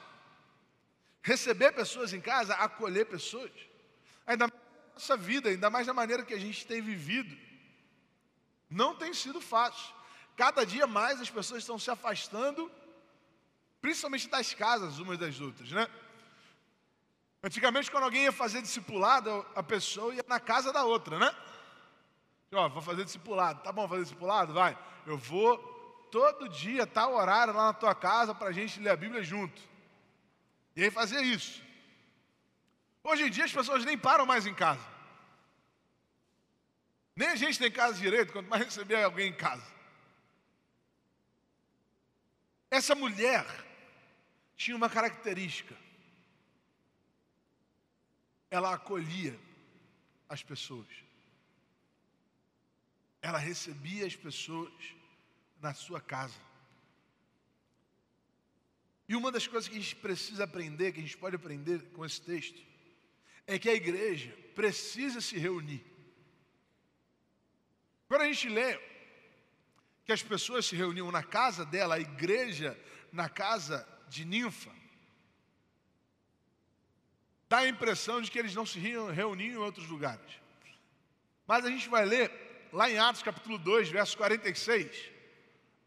Receber 1.23 1.73
pessoas 1.73 2.13
em 2.13 2.21
casa, 2.21 2.55
acolher 2.55 3.07
pessoas, 3.07 3.51
ainda 4.27 4.47
mais 4.47 4.63
na 4.63 4.95
nossa 4.95 5.17
vida, 5.17 5.49
ainda 5.49 5.71
mais 5.71 5.87
da 5.87 5.95
maneira 5.95 6.25
que 6.25 6.35
a 6.35 6.39
gente 6.39 6.67
tem 6.67 6.81
vivido. 6.81 7.37
Não 8.69 8.95
tem 8.95 9.13
sido 9.15 9.41
fácil. 9.41 9.95
Cada 10.37 10.65
dia 10.65 10.87
mais 10.87 11.21
as 11.21 11.31
pessoas 11.31 11.63
estão 11.63 11.79
se 11.79 11.91
afastando, 11.91 12.71
principalmente 13.81 14.29
das 14.29 14.53
casas 14.55 14.99
umas 14.99 15.19
das 15.19 15.41
outras, 15.41 15.71
né? 15.71 15.89
Antigamente, 17.43 17.91
quando 17.91 18.05
alguém 18.05 18.25
ia 18.25 18.33
fazer 18.33 18.61
discipulado, 18.61 19.47
a 19.55 19.63
pessoa 19.63 20.15
ia 20.15 20.25
na 20.29 20.39
casa 20.39 20.71
da 20.73 20.85
outra, 20.85 21.19
né? 21.19 21.35
Ó, 22.53 22.69
vou 22.69 22.83
fazer 22.83 23.05
discipulado, 23.05 23.63
tá 23.63 23.71
bom 23.71 23.89
fazer 23.89 24.03
discipulado? 24.03 24.53
Vai. 24.53 24.77
Eu 25.07 25.17
vou 25.17 25.57
todo 26.11 26.49
dia, 26.49 26.87
tal 26.87 27.15
horário, 27.15 27.55
lá 27.55 27.67
na 27.67 27.73
tua 27.73 27.95
casa, 27.95 28.35
para 28.35 28.49
a 28.49 28.53
gente 28.53 28.81
ler 28.81 28.91
a 28.91 28.97
Bíblia 28.97 29.23
junto. 29.23 29.63
E 30.75 30.83
aí 30.83 30.91
fazia 30.91 31.23
isso. 31.23 31.63
Hoje 33.05 33.25
em 33.25 33.31
dia 33.31 33.45
as 33.45 33.53
pessoas 33.53 33.85
nem 33.85 33.97
param 33.97 34.27
mais 34.27 34.47
em 34.47 34.55
casa. 34.55 34.85
Nem 37.15 37.29
a 37.29 37.37
gente 37.37 37.59
tem 37.59 37.71
casa 37.71 37.95
direito, 37.95 38.33
quanto 38.33 38.49
mais 38.49 38.65
receber 38.65 39.03
alguém 39.03 39.29
em 39.29 39.37
casa. 39.37 39.67
Essa 42.71 42.95
mulher 42.95 43.45
tinha 44.57 44.77
uma 44.77 44.89
característica. 44.89 45.77
Ela 48.51 48.75
acolhia 48.75 49.39
as 50.29 50.43
pessoas. 50.43 51.10
Ela 53.23 53.39
recebia 53.39 54.07
as 54.07 54.17
pessoas 54.17 54.73
na 55.61 55.75
sua 55.75 56.01
casa. 56.01 56.39
E 59.09 59.17
uma 59.17 59.33
das 59.33 59.47
coisas 59.47 59.69
que 59.69 59.77
a 59.77 59.81
gente 59.81 59.97
precisa 59.97 60.45
aprender, 60.45 60.93
que 60.93 61.01
a 61.01 61.03
gente 61.03 61.19
pode 61.19 61.37
aprender 61.37 61.83
com 61.91 62.05
esse 62.05 62.21
texto, 62.21 62.61
é 63.47 63.59
que 63.59 63.69
a 63.69 63.75
igreja 63.75 64.33
precisa 64.55 65.21
se 65.21 65.37
reunir. 65.37 65.85
Quando 68.07 68.23
a 68.23 68.27
gente 68.27 68.49
lê 68.49 68.79
que 70.05 70.13
as 70.13 70.23
pessoas 70.23 70.67
se 70.67 70.77
reuniam 70.77 71.11
na 71.11 71.23
casa 71.23 71.65
dela, 71.65 71.97
a 71.97 72.01
igreja 72.01 72.79
na 73.13 73.29
casa 73.29 73.87
de 74.09 74.25
Ninfa, 74.25 74.71
dá 77.49 77.59
a 77.59 77.69
impressão 77.69 78.23
de 78.23 78.31
que 78.31 78.39
eles 78.39 78.55
não 78.55 78.65
se 78.65 78.79
reuniam 78.79 79.41
em 79.41 79.57
outros 79.57 79.89
lugares. 79.89 80.41
Mas 81.47 81.65
a 81.65 81.69
gente 81.69 81.89
vai 81.89 82.05
ler 82.05 82.50
lá 82.73 82.91
em 82.91 82.99
Atos 82.99 83.23
capítulo 83.23 83.59
2, 83.59 83.89
verso 83.89 84.17
46. 84.17 85.11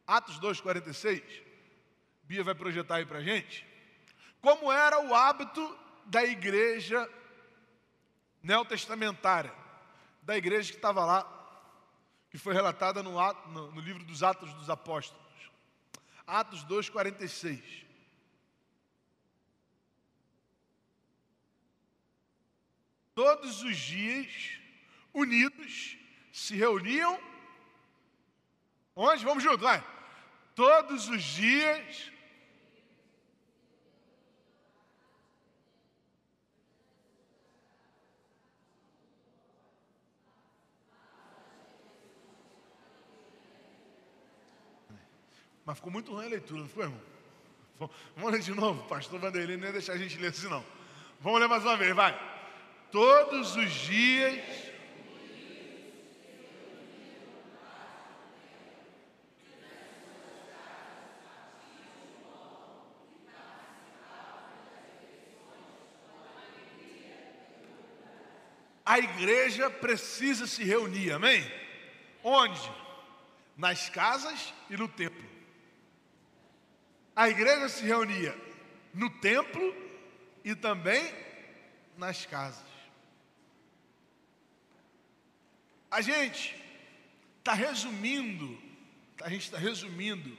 Atos 0.06 0.40
2, 0.40 0.62
46. 0.62 1.22
Bia 2.24 2.44
vai 2.44 2.56
projetar 2.56 2.96
aí 2.96 3.06
para 3.06 3.20
a 3.20 3.24
gente. 3.24 3.66
Como 4.42 4.72
era 4.72 5.00
o 5.00 5.14
hábito 5.14 5.80
da 6.06 6.24
igreja 6.24 7.10
neotestamentária, 8.42 9.54
da 10.22 10.38
igreja 10.38 10.72
que 10.72 10.78
estava 10.78 11.06
lá 11.06 11.34
que 12.30 12.38
foi 12.40 12.54
relatada 12.54 13.04
no, 13.04 13.12
no, 13.52 13.72
no 13.72 13.80
livro 13.80 14.04
dos 14.04 14.24
Atos 14.24 14.52
dos 14.56 14.68
Apóstolos. 14.68 15.22
Atos 16.26 16.66
2,46. 16.66 17.62
Todos 23.14 23.62
os 23.62 23.78
dias, 23.78 24.60
unidos, 25.14 25.96
se 26.34 26.56
reuniam. 26.56 27.20
Onde? 28.96 29.24
Vamos 29.24 29.44
junto, 29.44 29.60
vai. 29.60 29.82
Todos 30.56 31.08
os 31.08 31.24
dias 31.24 32.12
Mas 45.66 45.78
ficou 45.78 45.94
muito 45.94 46.12
ruim 46.12 46.26
a 46.26 46.30
leitura, 46.30 46.60
não 46.60 46.68
ficou, 46.68 46.84
irmão? 46.84 47.02
Vamos 48.18 48.32
ler 48.34 48.42
de 48.42 48.52
novo, 48.52 48.84
pastor 48.84 49.18
Vanderlei 49.18 49.56
não 49.56 49.68
ia 49.68 49.72
deixar 49.72 49.94
a 49.94 49.98
gente 49.98 50.18
ler 50.18 50.28
assim 50.28 50.50
não. 50.50 50.64
Vamos 51.22 51.40
ler 51.40 51.48
mais 51.48 51.64
uma 51.64 51.78
vez, 51.78 51.96
vai. 51.96 52.20
Todos 52.92 53.56
os 53.56 53.72
dias. 53.72 54.73
A 68.86 69.00
igreja 69.00 69.70
precisa 69.70 70.46
se 70.46 70.64
reunir, 70.64 71.12
amém? 71.12 71.42
Onde? 72.24 72.72
Nas 73.56 73.90
casas 73.90 74.54
e 74.70 74.76
no 74.76 74.88
templo. 74.88 75.24
A 77.16 77.30
igreja 77.30 77.70
se 77.70 77.84
reunia 77.84 78.36
no 78.94 79.10
templo 79.10 79.76
e 80.44 80.56
também 80.56 81.14
nas 81.98 82.26
casas. 82.26 82.74
A 85.90 86.02
gente 86.02 86.56
está 87.38 87.54
resumindo, 87.54 88.58
a 89.22 89.30
gente 89.30 89.44
está 89.44 89.58
resumindo 89.58 90.36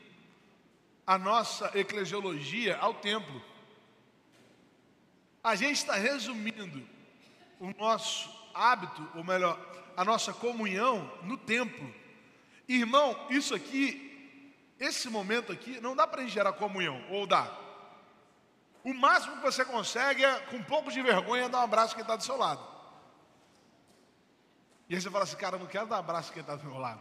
a 1.06 1.16
nossa 1.16 1.70
eclesiologia 1.78 2.76
ao 2.76 2.94
templo. 2.94 3.42
A 5.42 5.54
gente 5.54 5.76
está 5.76 5.94
resumindo 5.94 6.93
o 7.64 7.74
nosso 7.76 8.30
hábito, 8.54 9.08
ou 9.14 9.24
melhor, 9.24 9.58
a 9.96 10.04
nossa 10.04 10.32
comunhão 10.32 11.10
no 11.22 11.36
templo. 11.36 11.92
Irmão, 12.68 13.26
isso 13.30 13.54
aqui 13.54 14.04
esse 14.78 15.08
momento 15.08 15.52
aqui 15.52 15.80
não 15.80 15.94
dá 15.94 16.06
para 16.06 16.22
gente 16.22 16.32
gerar 16.32 16.52
comunhão, 16.52 17.02
ou 17.10 17.26
dá? 17.26 17.50
O 18.82 18.92
máximo 18.92 19.36
que 19.36 19.42
você 19.42 19.64
consegue 19.64 20.24
é, 20.24 20.40
com 20.40 20.56
um 20.56 20.62
pouco 20.62 20.90
de 20.90 21.00
vergonha, 21.00 21.48
dar 21.48 21.60
um 21.60 21.62
abraço 21.62 21.94
quem 21.94 22.02
está 22.02 22.16
do 22.16 22.24
seu 22.24 22.36
lado. 22.36 22.62
E 24.88 24.94
aí 24.94 25.00
você 25.00 25.10
fala 25.10 25.24
assim, 25.24 25.36
cara, 25.36 25.56
eu 25.56 25.60
não 25.60 25.66
quero 25.66 25.86
dar 25.86 25.96
um 25.96 26.00
abraço 26.00 26.32
quem 26.32 26.42
está 26.42 26.56
do 26.56 26.64
meu 26.64 26.78
lado. 26.78 27.00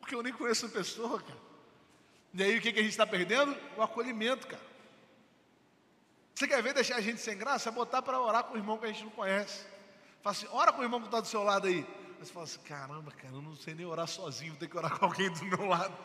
Porque 0.00 0.14
eu 0.14 0.22
nem 0.22 0.32
conheço 0.32 0.66
a 0.66 0.70
pessoa, 0.70 1.20
cara. 1.22 1.38
E 2.34 2.42
aí 2.42 2.58
o 2.58 2.60
que, 2.60 2.72
que 2.72 2.80
a 2.80 2.82
gente 2.82 2.92
está 2.92 3.06
perdendo? 3.06 3.56
O 3.76 3.82
acolhimento, 3.82 4.48
cara. 4.48 4.71
Você 6.34 6.48
quer 6.48 6.62
ver 6.62 6.74
deixar 6.74 6.96
a 6.96 7.00
gente 7.00 7.20
sem 7.20 7.36
graça? 7.36 7.68
É 7.68 7.72
botar 7.72 8.02
para 8.02 8.20
orar 8.20 8.44
com 8.44 8.54
o 8.54 8.56
irmão 8.56 8.78
que 8.78 8.86
a 8.86 8.88
gente 8.88 9.04
não 9.04 9.10
conhece. 9.10 9.64
Fala 10.22 10.36
assim, 10.36 10.46
ora 10.50 10.72
com 10.72 10.80
o 10.80 10.84
irmão 10.84 11.00
que 11.00 11.06
está 11.06 11.20
do 11.20 11.26
seu 11.26 11.42
lado 11.42 11.66
aí. 11.66 11.86
Aí 12.18 12.26
você 12.26 12.32
fala 12.32 12.44
assim, 12.44 12.60
caramba, 12.60 13.10
cara, 13.10 13.34
eu 13.34 13.42
não 13.42 13.54
sei 13.56 13.74
nem 13.74 13.84
orar 13.84 14.06
sozinho, 14.06 14.56
ter 14.56 14.68
que 14.68 14.76
orar 14.76 14.98
com 14.98 15.04
alguém 15.04 15.30
do 15.30 15.44
meu 15.44 15.66
lado. 15.66 15.96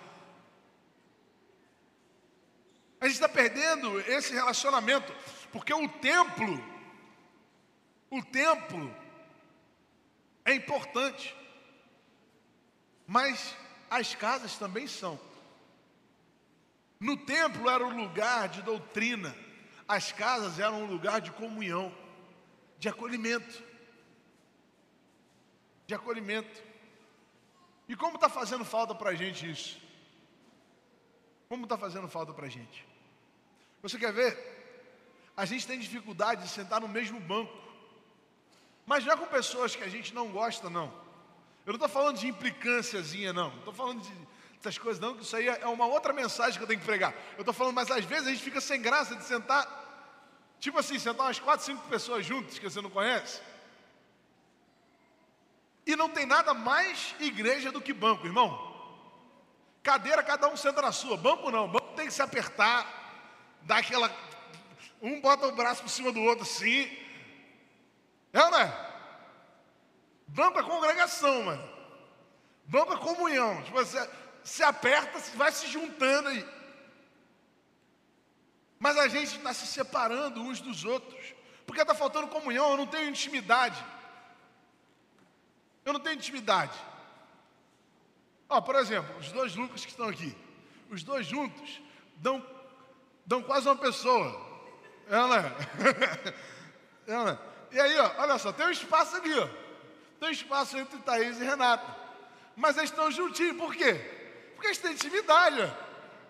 A 2.99 3.05
gente 3.05 3.13
está 3.13 3.29
perdendo 3.29 3.99
esse 4.01 4.33
relacionamento, 4.33 5.13
porque 5.51 5.71
o 5.71 5.87
templo, 5.87 6.63
o 8.09 8.23
templo 8.23 8.93
é 10.43 10.53
importante, 10.55 11.35
mas 13.05 13.55
as 13.89 14.15
casas 14.15 14.57
também 14.57 14.87
são. 14.87 15.19
No 16.99 17.15
templo 17.15 17.69
era 17.69 17.85
um 17.85 17.95
lugar 17.95 18.49
de 18.49 18.63
doutrina, 18.63 19.35
as 19.87 20.11
casas 20.11 20.59
eram 20.59 20.83
um 20.83 20.85
lugar 20.85 21.21
de 21.21 21.31
comunhão, 21.31 21.93
de 22.77 22.89
acolhimento. 22.89 23.63
De 25.85 25.93
acolhimento. 25.93 26.63
E 27.87 27.95
como 27.95 28.15
está 28.15 28.27
fazendo 28.27 28.65
falta 28.65 28.93
para 28.93 29.11
a 29.11 29.15
gente 29.15 29.49
isso? 29.49 29.79
Como 31.47 31.63
está 31.63 31.77
fazendo 31.77 32.09
falta 32.09 32.33
para 32.33 32.47
a 32.47 32.49
gente? 32.49 32.85
Você 33.81 33.97
quer 33.97 34.11
ver? 34.11 34.37
A 35.35 35.45
gente 35.45 35.65
tem 35.65 35.79
dificuldade 35.79 36.41
de 36.43 36.49
sentar 36.49 36.81
no 36.81 36.87
mesmo 36.89 37.19
banco. 37.21 37.55
Mas 38.85 39.05
não 39.05 39.13
é 39.13 39.17
com 39.17 39.27
pessoas 39.27 39.75
que 39.75 39.83
a 39.83 39.89
gente 39.89 40.13
não 40.13 40.29
gosta, 40.29 40.69
não. 40.69 40.87
Eu 41.65 41.73
não 41.73 41.75
estou 41.75 41.89
falando 41.89 42.17
de 42.17 42.27
implicânciazinha, 42.27 43.31
não. 43.31 43.49
Não 43.51 43.59
estou 43.59 43.73
falando 43.73 44.01
de 44.01 44.13
essas 44.67 44.77
coisas, 44.77 44.99
não, 44.99 45.15
que 45.15 45.23
isso 45.23 45.35
aí 45.35 45.47
é 45.47 45.67
uma 45.67 45.85
outra 45.85 46.11
mensagem 46.11 46.57
que 46.57 46.63
eu 46.63 46.67
tenho 46.67 46.79
que 46.79 46.85
pregar. 46.85 47.13
Eu 47.35 47.41
estou 47.41 47.53
falando, 47.53 47.75
mas 47.75 47.89
às 47.89 48.03
vezes 48.03 48.27
a 48.27 48.31
gente 48.31 48.43
fica 48.43 48.59
sem 48.59 48.81
graça 48.81 49.15
de 49.15 49.23
sentar, 49.23 49.65
tipo 50.59 50.77
assim, 50.77 50.99
sentar 50.99 51.25
umas 51.25 51.39
quatro, 51.39 51.65
cinco 51.65 51.87
pessoas 51.87 52.25
juntas 52.25 52.59
que 52.59 52.69
você 52.69 52.81
não 52.81 52.89
conhece. 52.89 53.41
E 55.85 55.95
não 55.95 56.09
tem 56.09 56.25
nada 56.25 56.53
mais 56.53 57.15
igreja 57.19 57.71
do 57.71 57.81
que 57.81 57.93
banco, 57.93 58.25
irmão. 58.25 58.67
Cadeira, 59.81 60.21
cada 60.21 60.49
um 60.49 60.57
senta 60.57 60.81
na 60.81 60.91
sua. 60.91 61.15
Banco 61.15 61.49
não, 61.49 61.69
banco 61.69 61.95
tem 61.95 62.07
que 62.07 62.13
se 62.13 62.21
apertar, 62.21 62.85
dar 63.61 63.77
aquela. 63.77 64.13
Um 65.01 65.21
bota 65.21 65.47
o 65.47 65.55
braço 65.55 65.81
por 65.81 65.89
cima 65.89 66.11
do 66.11 66.21
outro 66.21 66.43
assim. 66.43 66.91
É 68.33 68.43
ou 68.43 68.51
não 68.51 68.59
é? 68.59 68.87
Banco 70.27 70.59
é 70.59 70.63
congregação, 70.63 71.43
mano. 71.43 71.77
Banco 72.65 72.93
é 72.93 72.97
comunhão. 72.97 73.63
Tipo, 73.63 73.77
você, 73.77 74.09
se 74.47 74.63
aperta, 74.63 75.19
vai 75.35 75.51
se 75.51 75.67
juntando 75.67 76.29
aí. 76.29 76.47
Mas 78.79 78.97
a 78.97 79.09
gente 79.09 79.35
está 79.35 79.53
se 79.53 79.67
separando 79.67 80.41
uns 80.41 80.61
dos 80.61 80.85
outros, 80.85 81.33
porque 81.65 81.81
está 81.81 81.93
faltando 81.93 82.29
comunhão, 82.29 82.71
eu 82.71 82.77
não 82.77 82.87
tenho 82.87 83.09
intimidade. 83.09 83.83
Eu 85.83 85.91
não 85.91 85.99
tenho 85.99 86.15
intimidade. 86.15 86.79
Ó, 88.47 88.61
por 88.61 88.75
exemplo, 88.75 89.13
os 89.17 89.33
dois 89.33 89.53
Lucas 89.53 89.83
que 89.83 89.91
estão 89.91 90.07
aqui, 90.07 90.33
os 90.89 91.03
dois 91.03 91.27
juntos 91.27 91.81
dão, 92.15 92.41
dão 93.25 93.43
quase 93.43 93.67
uma 93.67 93.75
pessoa. 93.75 94.47
Ela 95.09 95.39
é. 95.39 97.11
Ela 97.11 97.31
é. 97.71 97.75
E 97.75 97.79
aí, 97.81 97.99
ó, 97.99 98.11
olha 98.19 98.37
só, 98.37 98.53
tem 98.53 98.65
um 98.65 98.71
espaço 98.71 99.17
ali, 99.17 99.37
ó. 99.37 99.49
Tem 100.21 100.29
um 100.29 100.31
espaço 100.31 100.77
entre 100.77 100.99
Thaís 100.99 101.37
e 101.37 101.43
Renata. 101.43 101.93
Mas 102.55 102.77
eles 102.77 102.89
estão 102.89 103.11
juntinhos, 103.11 103.57
por 103.57 103.75
quê? 103.75 104.16
Porque 104.57 104.67
a 104.67 104.73
gente 104.73 104.81
tem 104.81 104.93
intimidade. 104.93 105.71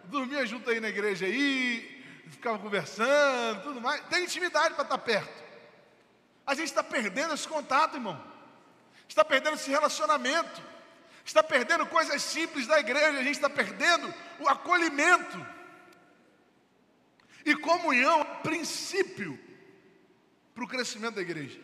Dormia 0.04 0.46
junto 0.46 0.70
aí 0.70 0.82
na 0.82 0.90
igreja 0.90 1.26
aí, 1.26 2.04
ficava 2.30 2.60
conversando, 2.60 3.64
tudo 3.64 3.80
mais. 3.80 4.02
Tem 4.08 4.26
intimidade 4.26 4.76
para 4.76 4.84
estar 4.84 4.98
perto. 4.98 5.44
A 6.46 6.54
gente 6.54 6.68
está 6.68 6.84
perdendo 6.84 7.34
esse 7.34 7.48
contato, 7.48 7.96
irmão. 7.96 8.22
Está 9.08 9.24
perdendo 9.24 9.56
esse 9.56 9.70
relacionamento. 9.70 10.62
Está 11.24 11.42
perdendo 11.42 11.86
coisas 11.86 12.22
simples 12.22 12.68
da 12.68 12.80
igreja. 12.80 13.18
A 13.18 13.24
gente 13.24 13.36
está 13.36 13.50
perdendo 13.50 14.14
o 14.40 14.50
acolhimento. 14.50 15.46
E 17.46 17.56
comunhão 17.56 18.22
é 18.22 18.26
princípio 18.44 19.40
para 20.54 20.66
o 20.66 20.68
crescimento 20.68 21.16
da 21.16 21.22
igreja. 21.22 21.62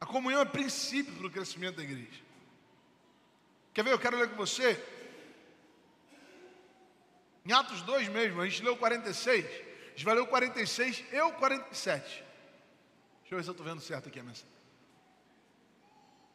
A 0.00 0.06
comunhão 0.06 0.40
é 0.40 0.46
princípio 0.46 1.12
para 1.16 1.26
o 1.26 1.30
crescimento 1.30 1.76
da 1.76 1.82
igreja. 1.82 2.24
Quer 3.74 3.82
ver? 3.82 3.92
Eu 3.92 3.98
quero 3.98 4.16
ler 4.16 4.30
com 4.30 4.36
você. 4.36 4.80
Em 7.44 7.52
Atos 7.52 7.82
2 7.82 8.08
mesmo, 8.08 8.40
a 8.40 8.48
gente 8.48 8.62
leu 8.62 8.76
46. 8.76 9.44
A 9.44 9.88
gente 9.90 10.04
vai 10.04 10.14
ler 10.14 10.20
o 10.22 10.26
46 10.26 11.04
e 11.12 11.20
o 11.20 11.32
47. 11.32 12.02
Deixa 12.04 12.24
eu 13.30 13.36
ver 13.36 13.42
se 13.42 13.50
eu 13.50 13.52
estou 13.52 13.66
vendo 13.66 13.80
certo 13.80 14.08
aqui 14.08 14.20
a 14.20 14.22
mensagem. 14.22 14.48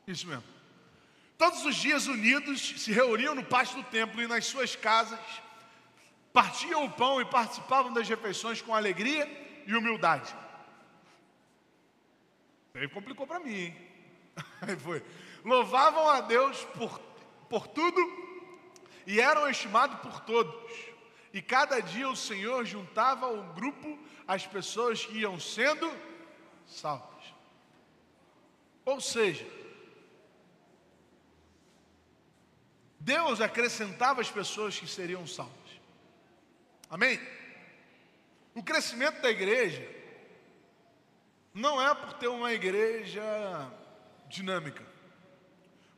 Isso 0.05 0.27
mesmo. 0.27 0.43
Todos 1.37 1.65
os 1.65 1.75
dias 1.75 2.07
unidos 2.07 2.81
se 2.81 2.91
reuniam 2.91 3.33
no 3.33 3.45
pátio 3.45 3.77
do 3.77 3.83
templo 3.83 4.21
e 4.21 4.27
nas 4.27 4.45
suas 4.45 4.75
casas, 4.75 5.19
partiam 6.33 6.83
o 6.83 6.91
pão 6.91 7.21
e 7.21 7.25
participavam 7.25 7.93
das 7.93 8.07
refeições 8.07 8.61
com 8.61 8.75
alegria 8.75 9.25
e 9.65 9.73
humildade. 9.73 10.35
Aí 12.73 12.87
complicou 12.87 13.25
para 13.25 13.39
mim, 13.39 13.55
hein? 13.55 13.77
Aí 14.61 14.75
foi. 14.75 15.03
Louvavam 15.43 16.09
a 16.09 16.21
Deus 16.21 16.63
por 16.77 17.08
por 17.49 17.67
tudo 17.67 17.99
e 19.05 19.19
eram 19.19 19.49
estimados 19.49 19.99
por 20.01 20.21
todos. 20.21 20.71
E 21.33 21.41
cada 21.41 21.79
dia 21.79 22.09
o 22.09 22.15
Senhor 22.15 22.65
juntava 22.65 23.25
ao 23.25 23.43
grupo 23.53 23.97
as 24.27 24.45
pessoas 24.45 25.05
que 25.05 25.19
iam 25.19 25.39
sendo 25.39 25.91
salvas. 26.67 27.33
Ou 28.85 28.99
seja, 29.01 29.45
Deus 32.99 33.41
acrescentava 33.41 34.21
as 34.21 34.29
pessoas 34.29 34.77
que 34.77 34.87
seriam 34.87 35.25
salvas. 35.25 35.55
Amém? 36.89 37.19
O 38.55 38.63
crescimento 38.63 39.21
da 39.21 39.29
igreja 39.29 39.87
não 41.53 41.81
é 41.81 41.93
por 41.93 42.13
ter 42.13 42.27
uma 42.27 42.51
igreja 42.51 43.23
dinâmica. 44.27 44.88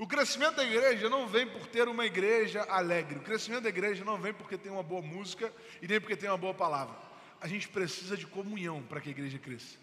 O 0.02 0.08
crescimento 0.08 0.56
da 0.56 0.64
igreja 0.64 1.08
não 1.08 1.28
vem 1.28 1.46
por 1.46 1.68
ter 1.68 1.88
uma 1.88 2.08
igreja 2.08 2.64
alegre. 2.64 3.20
O 3.20 3.22
crescimento 3.22 3.62
da 3.62 3.70
igreja 3.70 4.04
não 4.04 4.18
vem 4.18 4.34
porque 4.34 4.58
tem 4.58 4.72
uma 4.72 4.82
boa 4.82 5.00
música 5.00 5.54
e 5.80 5.88
nem 5.88 6.02
porque 6.02 6.16
tem 6.16 6.28
uma 6.28 6.40
boa 6.40 6.56
palavra. 6.56 6.96
A 7.40 7.48
gente 7.48 7.70
precisa 7.70 8.18
de 8.18 8.26
comunhão 8.26 8.82
para 8.82 9.00
que 9.00 9.10
a 9.10 9.12
igreja 9.12 9.38
cresça. 9.38 9.78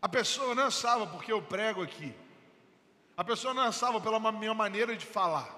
A 0.00 0.08
pessoa 0.08 0.54
não 0.54 0.68
é 0.68 0.70
salva 0.70 1.08
porque 1.08 1.32
eu 1.32 1.42
prego 1.42 1.82
aqui. 1.82 2.14
A 3.16 3.24
pessoa 3.24 3.52
não 3.52 3.64
é 3.64 3.72
salva 3.72 4.00
pela 4.00 4.30
minha 4.30 4.54
maneira 4.54 4.96
de 4.96 5.04
falar. 5.04 5.50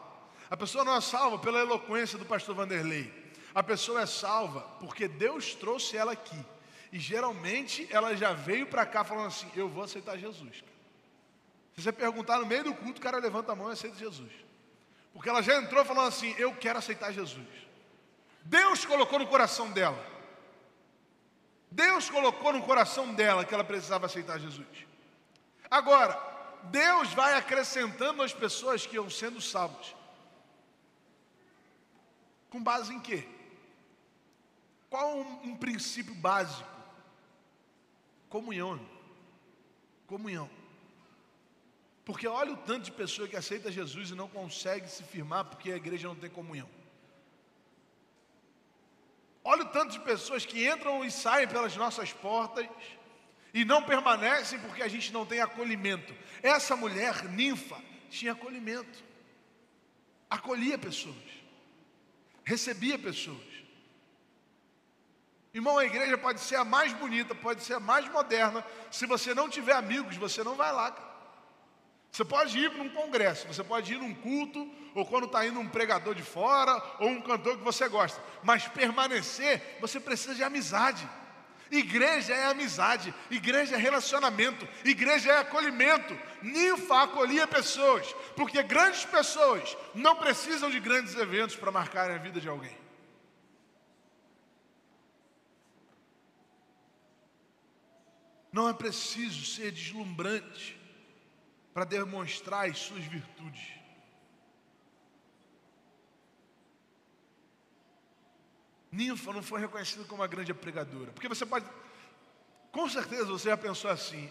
A 0.49 0.57
pessoa 0.57 0.85
não 0.85 0.97
é 0.97 1.03
salva 1.03 1.39
pela 1.39 1.61
eloquência 1.61 2.17
do 2.19 2.25
pastor 2.25 2.55
Vanderlei. 2.55 3.13
A 3.55 3.63
pessoa 3.63 4.01
é 4.01 4.07
salva 4.07 4.63
porque 4.81 5.07
Deus 5.07 5.55
trouxe 5.55 5.99
ela 5.99 6.13
aqui. 6.13 6.47
E 6.91 6.99
geralmente 6.99 7.87
ela 7.91 8.17
já 8.17 8.33
veio 8.33 8.67
para 8.67 8.87
cá 8.87 9.05
falando 9.05 9.27
assim: 9.27 9.51
Eu 9.55 9.69
vou 9.69 9.85
aceitar 9.85 10.17
Jesus. 10.17 10.72
Se 11.75 11.83
você 11.83 11.93
perguntar 11.93 12.39
no 12.39 12.47
meio 12.47 12.65
do 12.65 12.75
culto, 12.75 13.01
o 13.01 13.03
cara 13.03 13.19
levanta 13.19 13.53
a 13.53 13.57
mão 13.57 13.71
e 13.71 13.73
aceita 13.73 13.97
Jesus. 13.97 14.31
Porque 15.13 15.29
ela 15.29 15.43
já 15.43 15.57
entrou 15.57 15.85
falando 15.85 16.09
assim: 16.09 16.35
Eu 16.39 16.55
quero 16.55 16.79
aceitar 16.79 17.13
Jesus. 17.13 17.47
Deus 18.45 18.85
colocou 18.85 19.19
no 19.19 19.27
coração 19.27 19.71
dela. 19.71 20.13
Deus 21.71 22.11
colocou 22.11 22.53
no 22.53 22.63
coração 22.63 23.15
dela 23.15 23.45
que 23.45 23.55
ela 23.55 23.65
precisava 23.65 24.07
aceitar 24.07 24.39
Jesus. 24.39 24.67
Agora, 25.71 26.21
Deus 26.65 27.13
vai 27.15 27.35
acrescentando 27.35 28.23
as 28.23 28.33
pessoas 28.33 28.87
que 28.87 28.97
iam 28.97 29.09
sendo 29.09 29.41
salvas. 29.41 29.95
Com 32.51 32.63
base 32.63 32.93
em 32.93 33.01
quê? 33.01 33.27
Qual 34.91 35.17
um, 35.17 35.51
um 35.51 35.57
princípio 35.57 36.15
básico? 36.15 36.69
Comunhão. 38.29 38.79
Comunhão. 40.07 40.51
Porque 42.05 42.27
olha 42.27 42.53
o 42.53 42.57
tanto 42.57 42.85
de 42.85 42.93
pessoa 42.93 43.29
que 43.29 43.37
aceita 43.37 43.71
Jesus 43.71 44.11
e 44.11 44.15
não 44.15 44.29
consegue 44.29 44.89
se 44.89 45.03
firmar 45.05 45.45
porque 45.45 45.71
a 45.71 45.77
igreja 45.77 46.09
não 46.09 46.17
tem 46.17 46.29
comunhão. 46.29 46.69
Olha 49.45 49.63
o 49.63 49.69
tanto 49.69 49.93
de 49.93 50.01
pessoas 50.01 50.45
que 50.45 50.69
entram 50.69 51.05
e 51.05 51.11
saem 51.11 51.47
pelas 51.47 51.77
nossas 51.77 52.13
portas 52.13 52.67
e 53.55 53.65
não 53.65 53.83
permanecem 53.83 54.59
porque 54.61 54.83
a 54.83 54.89
gente 54.89 55.13
não 55.13 55.25
tem 55.27 55.41
acolhimento. 55.41 56.15
Essa 56.43 56.77
mulher, 56.77 57.25
ninfa, 57.25 57.81
tinha 58.11 58.33
acolhimento, 58.33 59.03
acolhia 60.29 60.79
pessoas, 60.79 61.17
recebia 62.45 62.99
pessoas. 62.99 63.53
Irmão, 65.55 65.77
a 65.77 65.85
igreja 65.85 66.17
pode 66.17 66.41
ser 66.41 66.57
a 66.57 66.65
mais 66.65 66.93
bonita, 66.95 67.35
pode 67.35 67.63
ser 67.63 67.75
a 67.75 67.81
mais 67.81 68.09
moderna, 68.09 68.65
se 68.91 69.07
você 69.07 69.35
não 69.35 69.49
tiver 69.49 69.75
amigos, 69.75 70.17
você 70.17 70.43
não 70.43 70.57
vai 70.57 70.73
lá. 70.73 70.91
Cara. 70.91 71.12
Você 72.13 72.27
pode 72.27 72.59
ir 72.59 72.71
para 72.71 72.83
um 72.83 72.91
congresso, 72.91 73.47
você 73.49 73.65
pode 73.65 73.95
ir 73.95 73.99
num 73.99 74.15
culto, 74.15 74.71
ou 74.95 75.07
quando 75.07 75.25
está 75.25 75.47
indo 75.47 75.59
um 75.59 75.67
pregador 75.67 76.15
de 76.15 76.23
fora, 76.23 76.71
ou 76.99 77.09
um 77.09 77.23
cantor 77.23 77.57
que 77.57 77.65
você 77.65 77.89
gosta. 77.89 78.23
Mas 78.43 78.69
permanecer, 78.69 79.79
você 79.81 79.99
precisa 79.99 80.35
de 80.35 80.45
amizade. 80.45 81.09
Igreja 81.71 82.35
é 82.35 82.45
amizade, 82.45 83.15
igreja 83.31 83.77
é 83.77 83.79
relacionamento, 83.79 84.69
igreja 84.85 85.33
é 85.33 85.39
acolhimento. 85.39 86.15
Ninfa 86.43 87.05
acolhia 87.05 87.47
pessoas, 87.47 88.15
porque 88.37 88.63
grandes 88.63 89.07
pessoas 89.07 89.75
não 89.95 90.15
precisam 90.17 90.69
de 90.69 90.79
grandes 90.81 91.17
eventos 91.17 91.57
para 91.57 91.73
marcarem 91.73 92.15
a 92.15 92.19
vida 92.19 92.39
de 92.39 92.49
alguém. 92.49 92.77
Não 98.53 98.69
é 98.69 98.75
preciso 98.75 99.47
ser 99.47 99.71
deslumbrante 99.71 100.82
para 101.73 101.85
demonstrar 101.85 102.69
as 102.69 102.79
suas 102.79 103.05
virtudes. 103.05 103.83
Ninfa 108.91 109.33
não 109.33 109.43
foi 109.43 109.61
reconhecida 109.61 110.05
como 110.05 110.21
uma 110.21 110.29
grande 110.29 110.53
pregadora, 110.53 111.13
porque 111.13 111.29
você 111.29 111.47
pode, 111.47 111.65
com 112.71 112.87
certeza 112.91 113.25
você 113.25 113.49
já 113.49 113.57
pensou 113.57 113.91
assim: 113.91 114.31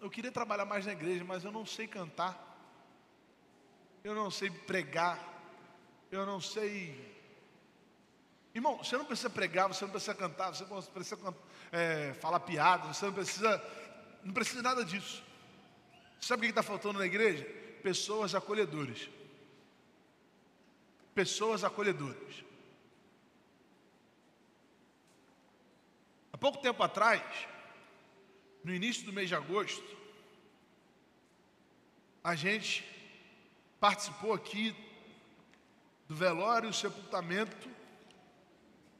eu 0.00 0.08
queria 0.08 0.30
trabalhar 0.30 0.64
mais 0.64 0.86
na 0.86 0.92
igreja, 0.92 1.24
mas 1.24 1.42
eu 1.42 1.50
não 1.50 1.66
sei 1.66 1.88
cantar, 1.88 2.38
eu 4.04 4.14
não 4.14 4.30
sei 4.30 4.50
pregar, 4.50 5.18
eu 6.12 6.24
não 6.24 6.40
sei. 6.40 7.10
Irmão, 8.54 8.78
você 8.78 8.96
não 8.96 9.04
precisa 9.04 9.30
pregar, 9.30 9.66
você 9.66 9.84
não 9.84 9.90
precisa 9.90 10.14
cantar, 10.14 10.54
você 10.54 10.64
não 10.64 10.82
precisa 10.82 11.34
é, 11.72 12.14
falar 12.20 12.38
piadas, 12.40 12.96
você 12.96 13.06
não 13.06 13.12
precisa, 13.12 13.64
não 14.22 14.32
precisa 14.32 14.62
nada 14.62 14.84
disso. 14.84 15.24
Sabe 16.22 16.42
o 16.42 16.44
que 16.44 16.50
está 16.50 16.62
faltando 16.62 17.00
na 17.00 17.04
igreja? 17.04 17.44
Pessoas 17.82 18.32
acolhedoras. 18.32 19.10
Pessoas 21.12 21.64
acolhedoras. 21.64 22.44
Há 26.32 26.38
pouco 26.38 26.62
tempo 26.62 26.80
atrás, 26.80 27.20
no 28.62 28.72
início 28.72 29.04
do 29.04 29.12
mês 29.12 29.28
de 29.28 29.34
agosto, 29.34 29.96
a 32.22 32.36
gente 32.36 32.84
participou 33.80 34.32
aqui 34.32 34.72
do 36.06 36.14
velório 36.14 36.70
e 36.70 36.72
sepultamento 36.72 37.68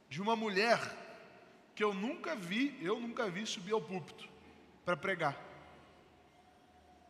de 0.09 0.21
uma 0.21 0.35
mulher 0.35 0.77
que 1.73 1.85
eu 1.85 1.93
nunca 1.93 2.35
vi, 2.35 2.77
eu 2.81 2.99
nunca 2.99 3.29
vi 3.29 3.45
subir 3.47 3.71
ao 3.71 3.81
púlpito 3.81 4.27
para 4.83 4.97
pregar. 4.97 5.52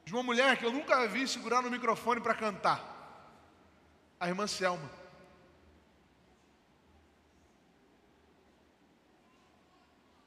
De 0.06 0.14
uma 0.14 0.24
mulher 0.24 0.58
que 0.58 0.66
eu 0.66 0.72
nunca 0.72 1.08
vi 1.08 1.28
segurar 1.28 1.62
no 1.62 1.72
microfone 1.72 2.20
para 2.20 2.36
cantar. 2.36 2.82
A 4.20 4.28
irmã 4.28 4.48
Selma. 4.48 4.90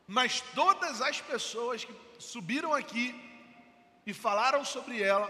Mas 0.06 0.40
todas 0.54 1.02
as 1.02 1.20
pessoas 1.20 1.84
que 1.84 1.94
subiram 2.18 2.72
aqui 2.72 3.14
e 4.06 4.14
falaram 4.14 4.64
sobre 4.64 5.02
ela, 5.02 5.28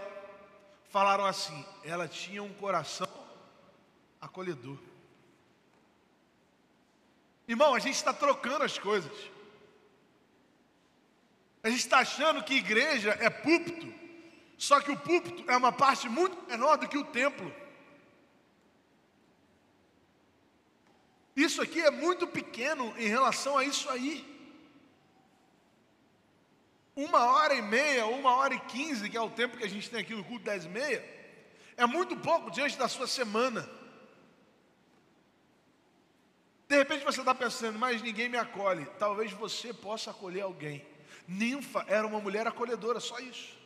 falaram 0.89 1.25
assim: 1.25 1.65
ela 1.83 2.07
tinha 2.07 2.43
um 2.43 2.53
coração 2.53 3.07
acolhedor. 4.21 4.77
Irmão, 7.47 7.73
a 7.73 7.79
gente 7.79 7.95
está 7.95 8.13
trocando 8.13 8.63
as 8.63 8.77
coisas. 8.77 9.11
A 11.63 11.69
gente 11.69 11.79
está 11.79 11.99
achando 11.99 12.43
que 12.43 12.53
igreja 12.53 13.17
é 13.19 13.29
púlpito, 13.29 13.91
só 14.57 14.81
que 14.81 14.91
o 14.91 14.97
púlpito 14.97 15.49
é 15.49 15.55
uma 15.55 15.71
parte 15.71 16.09
muito 16.09 16.35
menor 16.47 16.77
do 16.77 16.87
que 16.87 16.97
o 16.97 17.05
templo. 17.05 17.53
Isso 21.35 21.61
aqui 21.61 21.79
é 21.79 21.91
muito 21.91 22.25
pequeno 22.25 22.93
em 22.97 23.07
relação 23.07 23.55
a 23.57 23.63
isso 23.63 23.87
aí. 23.89 24.25
Uma 26.95 27.25
hora 27.25 27.53
e 27.53 27.61
meia, 27.61 28.07
uma 28.07 28.35
hora 28.35 28.55
e 28.55 28.59
quinze, 28.61 29.07
que 29.07 29.15
é 29.15 29.21
o 29.21 29.29
tempo 29.29 29.55
que 29.55 29.63
a 29.63 29.69
gente 29.69 29.87
tem 29.87 29.99
aqui 29.99 30.15
no 30.15 30.23
culto 30.23 30.49
e 30.49 30.67
meia, 30.67 31.05
é 31.77 31.85
muito 31.85 32.17
pouco 32.17 32.49
diante 32.49 32.75
da 32.75 32.87
sua 32.87 33.05
semana. 33.05 33.69
De 36.67 36.75
repente 36.75 37.05
você 37.05 37.19
está 37.19 37.35
pensando, 37.35 37.77
mas 37.77 38.01
ninguém 38.01 38.27
me 38.27 38.37
acolhe. 38.37 38.87
Talvez 38.97 39.31
você 39.31 39.71
possa 39.71 40.09
acolher 40.09 40.41
alguém. 40.41 40.83
Ninfa 41.27 41.85
era 41.87 42.07
uma 42.07 42.19
mulher 42.19 42.47
acolhedora, 42.47 42.99
só 42.99 43.19
isso. 43.19 43.56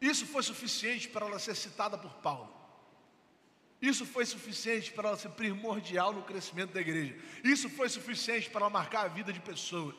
Isso 0.00 0.26
foi 0.26 0.42
suficiente 0.42 1.08
para 1.08 1.26
ela 1.26 1.38
ser 1.38 1.54
citada 1.54 1.98
por 1.98 2.14
Paulo. 2.14 2.58
Isso 3.80 4.04
foi 4.04 4.26
suficiente 4.26 4.92
para 4.92 5.08
ela 5.08 5.16
ser 5.16 5.30
primordial 5.30 6.12
no 6.12 6.22
crescimento 6.22 6.72
da 6.72 6.80
igreja. 6.80 7.16
Isso 7.44 7.68
foi 7.70 7.88
suficiente 7.88 8.50
para 8.50 8.62
ela 8.62 8.70
marcar 8.70 9.04
a 9.04 9.08
vida 9.08 9.32
de 9.32 9.40
pessoas. 9.40 9.96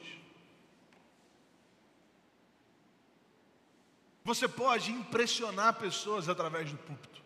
Você 4.23 4.47
pode 4.47 4.91
impressionar 4.91 5.79
pessoas 5.79 6.27
através 6.27 6.71
do 6.71 6.77
púlpito. 6.77 7.23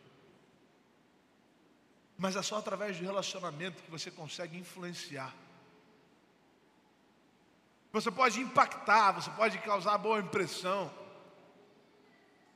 Mas 2.17 2.35
é 2.35 2.41
só 2.41 2.57
através 2.57 2.97
do 2.97 3.03
relacionamento 3.03 3.81
que 3.83 3.91
você 3.91 4.09
consegue 4.11 4.57
influenciar. 4.57 5.33
Você 7.91 8.09
pode 8.09 8.39
impactar, 8.39 9.11
você 9.11 9.29
pode 9.31 9.57
causar 9.59 9.97
boa 9.97 10.19
impressão. 10.19 10.91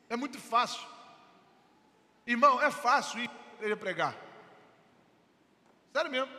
É 0.10 0.16
muito 0.16 0.40
fácil. 0.40 0.86
Irmão, 2.26 2.62
é 2.62 2.72
fácil 2.72 3.20
ir 3.20 3.30
à 3.30 3.56
igreja 3.56 3.78
pregar. 3.78 4.16
Sério 5.94 6.12
mesmo. 6.12 6.32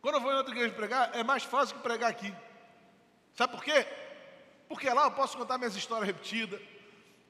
Quando 0.00 0.16
eu 0.16 0.20
vou 0.20 0.32
em 0.32 0.36
outra 0.36 0.54
igreja 0.54 0.74
pregar, 0.74 1.14
é 1.14 1.22
mais 1.22 1.42
fácil 1.42 1.76
que 1.76 1.82
pregar 1.82 2.10
aqui. 2.10 2.34
Sabe 3.34 3.52
por 3.52 3.62
quê? 3.62 3.86
Porque 4.68 4.88
lá 4.90 5.04
eu 5.04 5.10
posso 5.12 5.36
contar 5.36 5.58
minhas 5.58 5.76
histórias 5.76 6.06
repetidas. 6.06 6.60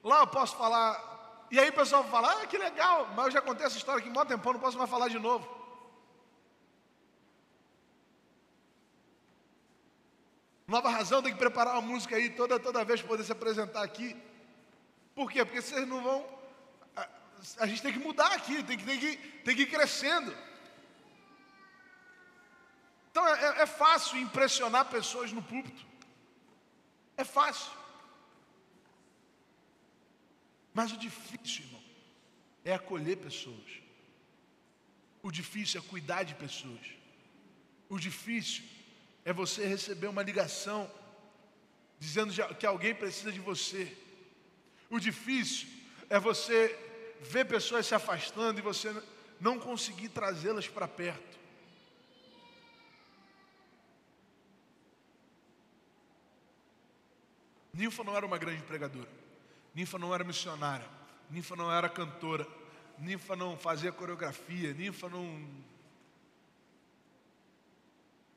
Lá 0.02 0.20
eu 0.20 0.26
posso 0.26 0.56
falar 0.56 1.18
e 1.50 1.58
aí 1.58 1.70
o 1.70 1.72
pessoal 1.72 2.04
fala, 2.04 2.42
ah, 2.42 2.46
que 2.46 2.58
legal, 2.58 3.08
mas 3.16 3.26
eu 3.26 3.30
já 3.32 3.40
contei 3.40 3.64
essa 3.64 3.76
história 3.76 4.00
aqui 4.00 4.16
há 4.16 4.22
um 4.22 4.26
tempão, 4.26 4.52
não 4.52 4.60
posso 4.60 4.76
mais 4.76 4.90
falar 4.90 5.08
de 5.08 5.18
novo. 5.18 5.48
Nova 10.66 10.90
razão 10.90 11.22
tem 11.22 11.32
que 11.32 11.38
preparar 11.38 11.74
uma 11.74 11.80
música 11.80 12.16
aí 12.16 12.28
toda, 12.28 12.60
toda 12.60 12.84
vez 12.84 13.00
para 13.00 13.08
poder 13.08 13.24
se 13.24 13.32
apresentar 13.32 13.82
aqui. 13.82 14.14
Por 15.18 15.32
quê? 15.32 15.44
Porque 15.44 15.60
vocês 15.60 15.84
não 15.88 16.00
vão. 16.00 16.24
A, 16.94 17.08
a 17.64 17.66
gente 17.66 17.82
tem 17.82 17.92
que 17.92 17.98
mudar 17.98 18.30
aqui, 18.34 18.62
tem 18.62 18.78
que, 18.78 18.84
tem 18.84 19.00
que, 19.00 19.16
tem 19.16 19.56
que 19.56 19.62
ir 19.62 19.66
crescendo. 19.66 20.32
Então 23.10 23.26
é, 23.26 23.46
é, 23.46 23.62
é 23.62 23.66
fácil 23.66 24.16
impressionar 24.20 24.84
pessoas 24.84 25.32
no 25.32 25.42
púlpito. 25.42 25.84
É 27.16 27.24
fácil. 27.24 27.72
Mas 30.72 30.92
o 30.92 30.96
difícil, 30.96 31.64
irmão, 31.64 31.82
é 32.64 32.74
acolher 32.74 33.16
pessoas. 33.16 33.70
O 35.20 35.32
difícil 35.32 35.80
é 35.80 35.84
cuidar 35.94 36.22
de 36.22 36.36
pessoas. 36.36 36.86
O 37.88 37.98
difícil 37.98 38.62
é 39.24 39.32
você 39.32 39.66
receber 39.66 40.06
uma 40.06 40.22
ligação 40.22 40.88
dizendo 41.98 42.32
que 42.54 42.64
alguém 42.64 42.94
precisa 42.94 43.32
de 43.32 43.40
você. 43.40 44.06
O 44.90 44.98
difícil 44.98 45.68
é 46.08 46.18
você 46.18 46.76
ver 47.20 47.44
pessoas 47.44 47.86
se 47.86 47.94
afastando 47.94 48.58
e 48.58 48.62
você 48.62 48.94
não 49.40 49.58
conseguir 49.58 50.08
trazê-las 50.08 50.68
para 50.68 50.88
perto. 50.88 51.38
Ninfa 57.72 58.02
não 58.02 58.16
era 58.16 58.26
uma 58.26 58.38
grande 58.38 58.62
pregadora. 58.62 59.08
Ninfa 59.74 59.98
não 59.98 60.12
era 60.12 60.24
missionária, 60.24 60.88
Ninfa 61.30 61.54
não 61.54 61.70
era 61.70 61.88
cantora, 61.88 62.44
Ninfa 62.98 63.36
não 63.36 63.56
fazia 63.56 63.92
coreografia, 63.92 64.74
Ninfa 64.74 65.08
não. 65.08 65.48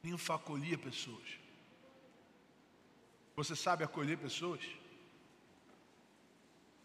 Ninfa 0.03 0.35
acolhia 0.35 0.77
pessoas. 0.77 1.39
Você 3.35 3.55
sabe 3.55 3.83
acolher 3.83 4.17
pessoas? 4.17 4.61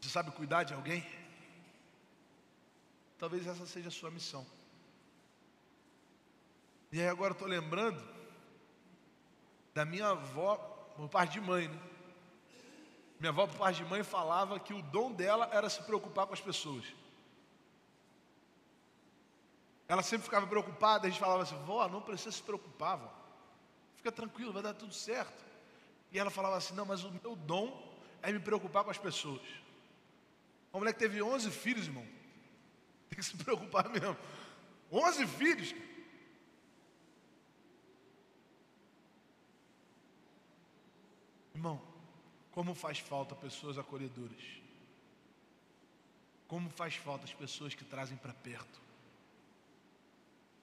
Você 0.07 0.13
sabe 0.13 0.31
cuidar 0.31 0.63
de 0.63 0.73
alguém? 0.73 1.05
Talvez 3.19 3.45
essa 3.45 3.67
seja 3.67 3.89
a 3.89 3.91
sua 3.91 4.09
missão. 4.09 4.47
E 6.93 7.01
aí 7.01 7.09
agora 7.09 7.33
estou 7.33 7.49
lembrando 7.49 8.01
da 9.75 9.85
minha 9.85 10.11
avó, 10.11 10.55
por 10.95 11.09
parte 11.09 11.33
de 11.33 11.41
mãe, 11.41 11.67
né? 11.67 11.81
Minha 13.19 13.31
avó, 13.31 13.49
por 13.49 13.57
parte 13.57 13.83
de 13.83 13.91
mãe, 13.91 14.05
falava 14.05 14.61
que 14.61 14.73
o 14.73 14.81
dom 14.81 15.11
dela 15.11 15.49
era 15.53 15.69
se 15.69 15.83
preocupar 15.83 16.25
com 16.29 16.35
as 16.35 16.41
pessoas. 16.41 16.85
Ela 19.89 20.05
sempre 20.05 20.27
ficava 20.27 20.47
preocupada, 20.47 21.09
a 21.09 21.11
gente 21.11 21.19
falava 21.19 21.43
assim, 21.43 21.61
vó, 21.65 21.89
não 21.89 22.01
precisa 22.01 22.31
se 22.31 22.43
preocupar, 22.45 22.97
vó. 22.97 23.13
Fica 23.97 24.13
tranquilo, 24.13 24.53
vai 24.53 24.63
dar 24.63 24.75
tudo 24.75 24.95
certo. 24.95 25.45
E 26.13 26.19
ela 26.19 26.31
falava 26.31 26.59
assim, 26.59 26.75
não, 26.75 26.87
mas 26.87 27.03
o 27.03 27.11
meu 27.11 27.35
dom 27.35 27.93
é 28.23 28.31
me 28.31 28.39
preocupar 28.39 28.85
com 28.85 28.91
as 28.93 28.99
pessoas. 28.99 29.66
Uma 30.73 30.81
mulher 30.81 30.93
que 30.93 30.99
teve 30.99 31.23
11 31.23 31.51
filhos, 31.51 31.87
irmão, 31.87 32.07
tem 33.09 33.19
que 33.19 33.23
se 33.25 33.37
preocupar 33.37 33.89
mesmo. 33.89 34.17
11 34.91 35.27
filhos. 35.27 35.75
Irmão, 41.55 41.83
como 42.53 42.75
faz 42.75 42.99
falta 42.99 43.35
pessoas 43.35 43.79
acolhedoras. 43.79 44.45
Como 46.47 46.71
faz 46.71 46.95
falta 46.97 47.25
as 47.25 47.33
pessoas 47.33 47.75
que 47.75 47.85
trazem 47.85 48.17
para 48.17 48.33
perto. 48.33 48.81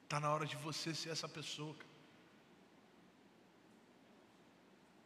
Está 0.03 0.19
na 0.19 0.31
hora 0.31 0.45
de 0.45 0.55
você 0.55 0.93
ser 0.93 1.09
essa 1.09 1.27
pessoa. 1.27 1.75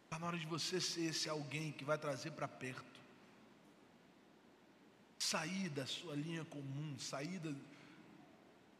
Está 0.03 0.19
na 0.19 0.27
hora 0.27 0.37
de 0.37 0.45
você 0.45 0.81
ser 0.81 1.05
esse 1.05 1.29
alguém 1.29 1.71
que 1.71 1.85
vai 1.85 1.97
trazer 1.97 2.31
para 2.31 2.47
perto. 2.47 2.96
Sair 5.31 5.69
da 5.69 5.85
sua 5.85 6.15
linha 6.15 6.45
comum, 6.45 6.89
sair 6.97 7.39
da, 7.39 7.53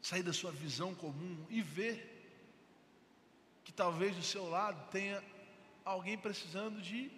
sair 0.00 0.22
da 0.22 0.32
sua 0.32 0.50
visão 0.50 0.94
comum 0.94 1.34
e 1.50 1.60
ver 1.60 1.96
que 3.64 3.72
talvez 3.72 4.16
do 4.16 4.22
seu 4.22 4.48
lado 4.48 4.90
tenha 4.90 5.22
alguém 5.84 6.16
precisando 6.16 6.80
de 6.80 7.10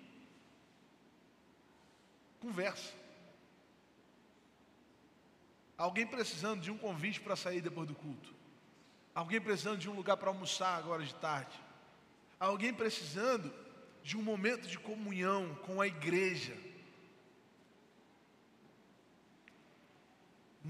conversa. 2.41 2.93
Alguém 5.79 6.07
precisando 6.07 6.61
de 6.61 6.71
um 6.73 6.79
convite 6.87 7.21
para 7.21 7.37
sair 7.37 7.61
depois 7.61 7.87
do 7.87 7.95
culto. 7.95 8.35
Alguém 9.15 9.41
precisando 9.41 9.79
de 9.79 9.89
um 9.89 9.95
lugar 9.95 10.17
para 10.17 10.31
almoçar 10.31 10.77
agora 10.77 11.05
de 11.05 11.15
tarde. 11.15 11.57
Alguém 12.41 12.75
precisando 12.75 13.53
de 14.03 14.17
um 14.17 14.23
momento 14.23 14.67
de 14.67 14.79
comunhão 14.79 15.55
com 15.67 15.81
a 15.81 15.87
igreja. 15.87 16.57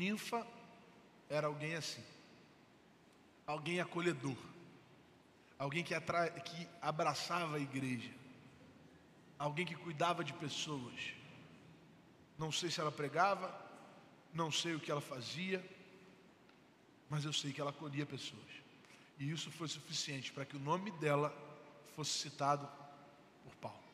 Ninfa 0.00 0.46
era 1.28 1.46
alguém 1.46 1.74
assim, 1.74 2.02
alguém 3.46 3.80
acolhedor, 3.80 4.38
alguém 5.58 5.84
que, 5.84 5.94
que 5.94 6.68
abraçava 6.80 7.56
a 7.56 7.60
igreja, 7.60 8.10
alguém 9.38 9.66
que 9.66 9.74
cuidava 9.74 10.24
de 10.24 10.32
pessoas. 10.32 11.12
Não 12.38 12.50
sei 12.50 12.70
se 12.70 12.80
ela 12.80 12.90
pregava, 12.90 13.54
não 14.32 14.50
sei 14.50 14.74
o 14.74 14.80
que 14.80 14.90
ela 14.90 15.02
fazia, 15.02 15.62
mas 17.10 17.26
eu 17.26 17.32
sei 17.34 17.52
que 17.52 17.60
ela 17.60 17.68
acolhia 17.68 18.06
pessoas. 18.06 18.50
E 19.18 19.30
isso 19.30 19.50
foi 19.50 19.68
suficiente 19.68 20.32
para 20.32 20.46
que 20.46 20.56
o 20.56 20.60
nome 20.60 20.90
dela 20.92 21.30
fosse 21.94 22.12
citado 22.12 22.66
por 23.44 23.54
Paulo. 23.56 23.90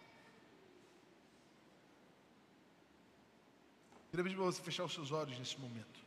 Queria 4.11 4.25
pedir 4.25 4.37
para 4.37 4.45
você 4.45 4.63
fechar 4.63 4.85
os 4.85 4.95
seus 4.95 5.11
olhos 5.11 5.39
nesse 5.39 5.59
momento. 5.59 6.01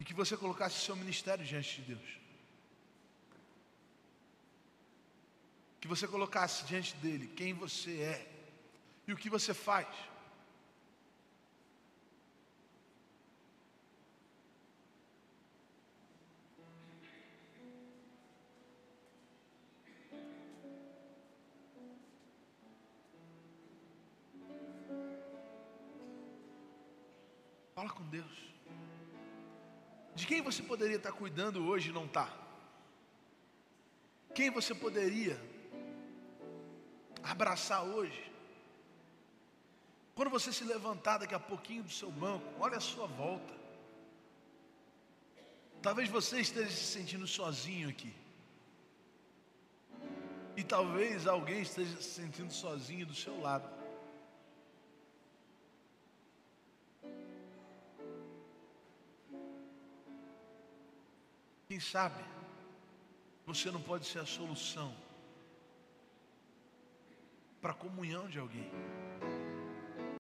E 0.00 0.04
que 0.04 0.14
você 0.14 0.36
colocasse 0.36 0.84
seu 0.84 0.96
ministério 0.96 1.44
diante 1.44 1.80
de 1.80 1.94
Deus. 1.94 2.18
Que 5.80 5.88
você 5.88 6.06
colocasse 6.06 6.64
diante 6.66 6.94
dele 6.96 7.28
quem 7.28 7.54
você 7.54 8.00
é 8.00 8.32
e 9.06 9.12
o 9.12 9.16
que 9.16 9.30
você 9.30 9.54
faz. 9.54 9.86
Fala 27.76 27.90
com 27.90 28.04
Deus. 28.04 28.36
De 30.14 30.26
quem 30.26 30.40
você 30.40 30.62
poderia 30.62 30.96
estar 30.96 31.12
cuidando 31.12 31.66
hoje 31.66 31.90
e 31.90 31.92
não 31.92 32.06
está? 32.06 32.26
Quem 34.34 34.48
você 34.48 34.74
poderia 34.74 35.38
abraçar 37.22 37.84
hoje? 37.84 38.32
Quando 40.14 40.30
você 40.30 40.54
se 40.54 40.64
levantar 40.64 41.18
daqui 41.18 41.34
a 41.34 41.38
pouquinho 41.38 41.82
do 41.82 41.90
seu 41.90 42.10
banco, 42.10 42.46
olha 42.58 42.78
a 42.78 42.80
sua 42.80 43.06
volta. 43.06 43.54
Talvez 45.82 46.08
você 46.08 46.40
esteja 46.40 46.70
se 46.70 46.86
sentindo 46.96 47.26
sozinho 47.26 47.90
aqui. 47.90 48.14
E 50.56 50.64
talvez 50.64 51.26
alguém 51.26 51.60
esteja 51.60 51.94
se 52.00 52.14
sentindo 52.22 52.54
sozinho 52.54 53.04
do 53.04 53.14
seu 53.14 53.38
lado. 53.38 53.68
Quem 61.76 61.80
sabe 61.82 62.24
você 63.44 63.70
não 63.70 63.82
pode 63.82 64.06
ser 64.06 64.20
a 64.20 64.24
solução 64.24 64.96
para 67.60 67.72
a 67.72 67.74
comunhão 67.74 68.30
de 68.30 68.38
alguém. 68.38 68.70